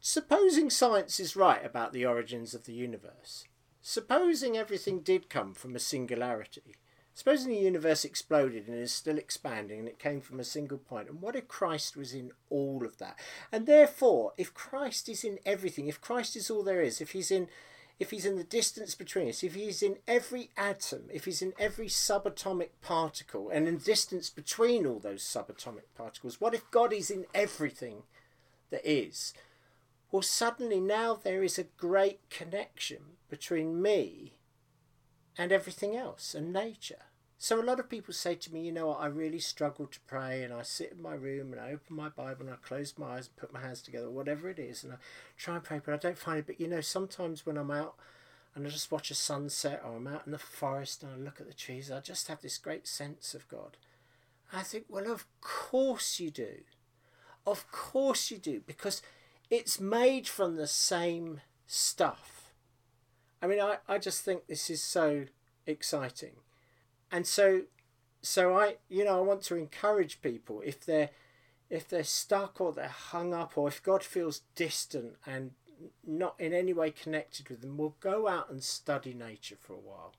supposing 0.00 0.70
science 0.70 1.18
is 1.18 1.36
right 1.36 1.64
about 1.64 1.92
the 1.92 2.06
origins 2.06 2.54
of 2.54 2.64
the 2.64 2.72
universe, 2.72 3.44
supposing 3.82 4.56
everything 4.56 5.00
did 5.00 5.28
come 5.28 5.52
from 5.52 5.74
a 5.74 5.80
singularity, 5.80 6.76
supposing 7.18 7.50
the 7.50 7.58
universe 7.58 8.04
exploded 8.04 8.68
and 8.68 8.78
is 8.78 8.92
still 8.92 9.18
expanding 9.18 9.80
and 9.80 9.88
it 9.88 9.98
came 9.98 10.20
from 10.20 10.38
a 10.38 10.44
single 10.44 10.78
point, 10.78 11.08
and 11.08 11.20
what 11.20 11.34
if 11.34 11.48
Christ 11.48 11.96
was 11.96 12.14
in 12.14 12.30
all 12.48 12.84
of 12.84 12.98
that? 12.98 13.18
And 13.50 13.66
therefore, 13.66 14.34
if 14.36 14.54
Christ 14.54 15.08
is 15.08 15.24
in 15.24 15.40
everything, 15.44 15.88
if 15.88 16.00
Christ 16.00 16.36
is 16.36 16.48
all 16.48 16.62
there 16.62 16.80
is, 16.80 17.00
if 17.00 17.10
he's 17.10 17.32
in 17.32 17.48
if 17.98 18.12
he's 18.12 18.24
in 18.24 18.36
the 18.36 18.44
distance 18.44 18.94
between 18.94 19.28
us, 19.28 19.42
if 19.42 19.56
he's 19.56 19.82
in 19.82 19.96
every 20.06 20.50
atom, 20.56 21.10
if 21.12 21.24
he's 21.24 21.42
in 21.42 21.52
every 21.58 21.88
subatomic 21.88 22.68
particle, 22.80 23.50
and 23.50 23.66
in 23.66 23.78
the 23.78 23.84
distance 23.84 24.30
between 24.30 24.86
all 24.86 25.00
those 25.00 25.24
subatomic 25.24 25.82
particles, 25.96 26.40
what 26.40 26.54
if 26.54 26.70
God 26.70 26.92
is 26.92 27.10
in 27.10 27.26
everything 27.34 28.04
that 28.70 28.88
is? 28.88 29.34
Well, 30.12 30.22
suddenly 30.22 30.78
now 30.78 31.14
there 31.20 31.42
is 31.42 31.58
a 31.58 31.64
great 31.64 32.20
connection 32.30 33.16
between 33.28 33.82
me 33.82 34.37
and 35.38 35.52
everything 35.52 35.96
else 35.96 36.34
and 36.34 36.52
nature. 36.52 37.06
So 37.40 37.60
a 37.60 37.62
lot 37.62 37.78
of 37.78 37.88
people 37.88 38.12
say 38.12 38.34
to 38.34 38.52
me, 38.52 38.62
you 38.62 38.72
know 38.72 38.88
what, 38.88 39.00
I 39.00 39.06
really 39.06 39.38
struggle 39.38 39.86
to 39.86 40.00
pray 40.08 40.42
and 40.42 40.52
I 40.52 40.62
sit 40.62 40.90
in 40.96 41.00
my 41.00 41.14
room 41.14 41.52
and 41.52 41.62
I 41.62 41.70
open 41.70 41.94
my 41.94 42.08
Bible 42.08 42.46
and 42.46 42.50
I 42.50 42.56
close 42.56 42.94
my 42.98 43.14
eyes 43.14 43.28
and 43.28 43.36
put 43.36 43.52
my 43.52 43.60
hands 43.60 43.80
together, 43.80 44.10
whatever 44.10 44.48
it 44.48 44.58
is, 44.58 44.82
and 44.82 44.92
I 44.92 44.96
try 45.36 45.54
and 45.54 45.62
pray, 45.62 45.80
but 45.82 45.94
I 45.94 45.98
don't 45.98 46.18
find 46.18 46.40
it. 46.40 46.48
But 46.48 46.60
you 46.60 46.66
know, 46.66 46.80
sometimes 46.80 47.46
when 47.46 47.56
I'm 47.56 47.70
out 47.70 47.94
and 48.56 48.66
I 48.66 48.70
just 48.70 48.90
watch 48.90 49.12
a 49.12 49.14
sunset 49.14 49.82
or 49.84 49.96
I'm 49.96 50.08
out 50.08 50.26
in 50.26 50.32
the 50.32 50.38
forest 50.38 51.04
and 51.04 51.12
I 51.12 51.16
look 51.16 51.40
at 51.40 51.46
the 51.46 51.54
trees, 51.54 51.92
I 51.92 52.00
just 52.00 52.26
have 52.26 52.42
this 52.42 52.58
great 52.58 52.88
sense 52.88 53.34
of 53.34 53.46
God. 53.46 53.76
I 54.52 54.62
think, 54.62 54.86
well, 54.88 55.08
of 55.08 55.24
course 55.40 56.18
you 56.18 56.30
do. 56.30 56.62
Of 57.46 57.70
course 57.70 58.32
you 58.32 58.38
do, 58.38 58.60
because 58.66 59.00
it's 59.48 59.78
made 59.78 60.26
from 60.26 60.56
the 60.56 60.66
same 60.66 61.40
stuff. 61.68 62.37
I 63.40 63.46
mean, 63.46 63.60
I, 63.60 63.78
I 63.88 63.98
just 63.98 64.24
think 64.24 64.46
this 64.46 64.68
is 64.70 64.82
so 64.82 65.26
exciting. 65.66 66.36
And 67.10 67.26
so 67.26 67.62
so 68.20 68.58
I 68.58 68.76
you 68.88 69.04
know, 69.04 69.18
I 69.18 69.20
want 69.20 69.42
to 69.42 69.56
encourage 69.56 70.22
people 70.22 70.62
if 70.64 70.84
they're 70.84 71.10
if 71.70 71.88
they're 71.88 72.04
stuck 72.04 72.60
or 72.60 72.72
they're 72.72 72.88
hung 72.88 73.34
up 73.34 73.56
or 73.56 73.68
if 73.68 73.82
God 73.82 74.02
feels 74.02 74.42
distant 74.54 75.16
and 75.26 75.52
not 76.06 76.34
in 76.38 76.52
any 76.52 76.72
way 76.72 76.90
connected 76.90 77.48
with 77.48 77.60
them, 77.60 77.76
will 77.76 77.96
go 78.00 78.26
out 78.26 78.50
and 78.50 78.62
study 78.62 79.14
nature 79.14 79.56
for 79.58 79.74
a 79.74 79.76
while. 79.76 80.14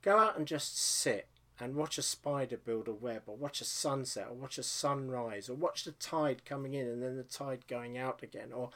Go 0.00 0.18
out 0.18 0.38
and 0.38 0.46
just 0.46 0.78
sit 0.78 1.28
and 1.58 1.74
watch 1.74 1.98
a 1.98 2.02
spider 2.02 2.56
build 2.56 2.86
a 2.88 2.92
web 2.92 3.22
or 3.26 3.36
watch 3.36 3.60
a 3.60 3.64
sunset 3.64 4.28
or 4.30 4.34
watch 4.34 4.58
a 4.58 4.62
sunrise 4.62 5.48
or 5.48 5.54
watch 5.54 5.84
the 5.84 5.92
tide 5.92 6.44
coming 6.44 6.74
in 6.74 6.86
and 6.86 7.02
then 7.02 7.16
the 7.16 7.22
tide 7.22 7.66
going 7.66 7.96
out 7.96 8.22
again 8.22 8.52
or 8.52 8.70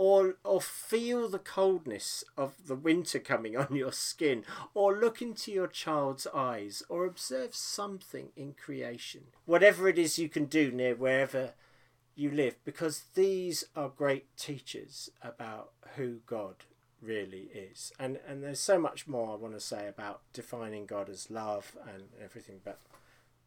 or 0.00 0.36
or 0.44 0.62
feel 0.62 1.28
the 1.28 1.38
coldness 1.38 2.24
of 2.34 2.54
the 2.66 2.74
winter 2.74 3.18
coming 3.18 3.54
on 3.54 3.76
your 3.76 3.92
skin 3.92 4.42
or 4.72 4.96
look 4.96 5.20
into 5.20 5.52
your 5.52 5.66
child's 5.66 6.26
eyes 6.32 6.82
or 6.88 7.04
observe 7.04 7.54
something 7.54 8.30
in 8.34 8.54
creation 8.54 9.24
whatever 9.44 9.88
it 9.88 9.98
is 9.98 10.18
you 10.18 10.28
can 10.28 10.46
do 10.46 10.70
near 10.70 10.94
wherever 10.94 11.52
you 12.14 12.30
live 12.30 12.56
because 12.64 13.04
these 13.14 13.64
are 13.76 13.90
great 13.90 14.34
teachers 14.38 15.10
about 15.22 15.72
who 15.96 16.20
God 16.26 16.64
really 17.02 17.48
is. 17.54 17.92
And 17.98 18.18
and 18.26 18.42
there's 18.42 18.60
so 18.60 18.78
much 18.78 19.06
more 19.06 19.32
I 19.32 19.36
want 19.36 19.54
to 19.54 19.60
say 19.60 19.88
about 19.88 20.22
defining 20.32 20.86
God 20.86 21.08
as 21.08 21.30
love 21.30 21.76
and 21.92 22.04
everything, 22.22 22.60
but 22.64 22.78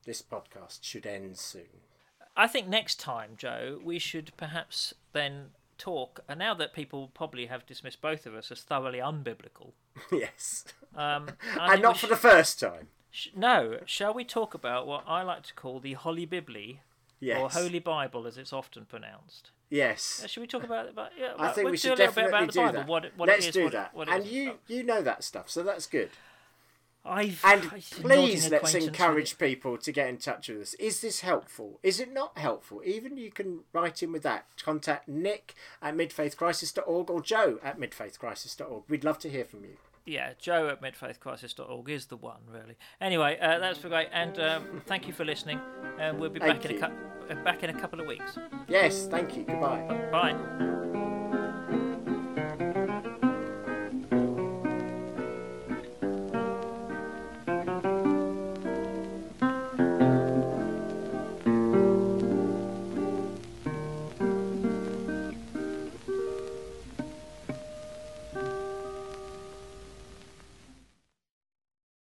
this 0.05 0.21
podcast 0.21 0.79
should 0.81 1.05
end 1.05 1.37
soon. 1.37 1.81
I 2.35 2.47
think 2.47 2.67
next 2.67 2.99
time, 2.99 3.31
Joe, 3.37 3.79
we 3.83 3.99
should 3.99 4.31
perhaps 4.37 4.93
then 5.13 5.49
talk. 5.83 6.21
And 6.29 6.39
now 6.39 6.53
that 6.55 6.73
people 6.73 7.09
probably 7.13 7.47
have 7.47 7.65
dismissed 7.65 8.01
both 8.01 8.25
of 8.25 8.33
us 8.35 8.51
as 8.51 8.61
thoroughly 8.61 8.99
unbiblical, 8.99 9.71
yes, 10.11 10.65
um, 10.95 11.29
and 11.59 11.81
not 11.81 11.97
for 11.97 12.07
the 12.07 12.15
first 12.15 12.59
time. 12.59 12.87
Sh- 13.11 13.27
no, 13.35 13.77
shall 13.85 14.13
we 14.13 14.23
talk 14.23 14.53
about 14.53 14.87
what 14.87 15.03
I 15.07 15.21
like 15.23 15.43
to 15.43 15.53
call 15.53 15.79
the 15.79 15.93
Holy 15.93 16.25
Bibli, 16.25 16.79
Yes. 17.19 17.39
or 17.39 17.49
Holy 17.61 17.79
Bible, 17.79 18.25
as 18.27 18.37
it's 18.37 18.51
often 18.53 18.85
pronounced? 18.85 19.51
Yes. 19.69 20.21
Uh, 20.23 20.27
should 20.27 20.41
we 20.41 20.47
talk 20.47 20.63
about? 20.63 20.89
about 20.89 21.09
yeah, 21.19 21.33
I 21.39 21.49
think 21.49 21.69
do 21.71 21.77
should 21.77 21.91
a 21.93 21.95
little 21.95 22.05
bit 22.13 22.15
definitely 22.15 22.29
about 22.29 22.47
the 22.47 22.53
do 22.53 22.59
Bible. 22.59 22.73
that. 22.79 22.87
What, 22.87 23.05
it- 23.05 23.13
what 23.17 23.27
Let's 23.29 23.45
it 23.45 23.49
is, 23.49 23.53
do 23.55 23.63
what 23.63 23.73
that. 23.73 23.93
what 23.95 24.09
and 24.09 24.25
you 24.25 24.53
you 24.67 24.83
know 24.83 25.01
that 25.01 25.23
stuff, 25.23 25.49
so 25.49 25.63
that's 25.63 25.87
good. 25.87 26.09
I've, 27.05 27.41
And 27.43 27.63
I've 27.71 27.89
please 27.91 28.49
let's 28.49 28.73
encourage 28.73 29.37
people 29.37 29.77
to 29.77 29.91
get 29.91 30.07
in 30.07 30.17
touch 30.17 30.47
with 30.47 30.61
us. 30.61 30.73
Is 30.75 31.01
this 31.01 31.19
helpful? 31.21 31.79
Is 31.83 31.99
it 31.99 32.13
not 32.13 32.37
helpful? 32.37 32.81
Even 32.85 33.17
you 33.17 33.29
can 33.31 33.61
write 33.73 34.01
in 34.01 34.11
with 34.11 34.23
that. 34.23 34.45
Contact 34.63 35.07
Nick 35.07 35.53
at 35.81 35.95
midfaithcrisis.org 35.95 37.09
or 37.09 37.21
Joe 37.21 37.59
at 37.63 37.79
midfaithcrisis.org. 37.79 38.83
We'd 38.87 39.03
love 39.03 39.19
to 39.19 39.29
hear 39.29 39.43
from 39.45 39.63
you. 39.65 39.77
Yeah, 40.05 40.31
Joe 40.37 40.67
at 40.69 40.81
midfaithcrisis.org 40.81 41.89
is 41.89 42.07
the 42.07 42.17
one, 42.17 42.41
really. 42.51 42.75
Anyway, 42.99 43.37
uh, 43.41 43.59
that's 43.59 43.79
for 43.79 43.87
great, 43.89 44.09
and 44.11 44.37
um, 44.39 44.81
thank 44.85 45.07
you 45.07 45.13
for 45.13 45.23
listening. 45.23 45.59
And 45.97 46.19
we'll 46.19 46.29
be 46.29 46.39
Thank 46.39 46.61
back 46.61 46.65
in 46.65 46.71
a 46.71 46.73
you. 46.73 46.79
cou- 46.81 47.33
uh, 47.33 47.43
back 47.43 47.63
in 47.63 47.69
a 47.69 47.79
couple 47.79 48.01
of 48.01 48.07
weeks. 48.07 48.37
Yes, 48.67 49.07
thank 49.07 49.37
you. 49.37 49.43
Goodbye. 49.43 50.07
Bye. 50.11 50.99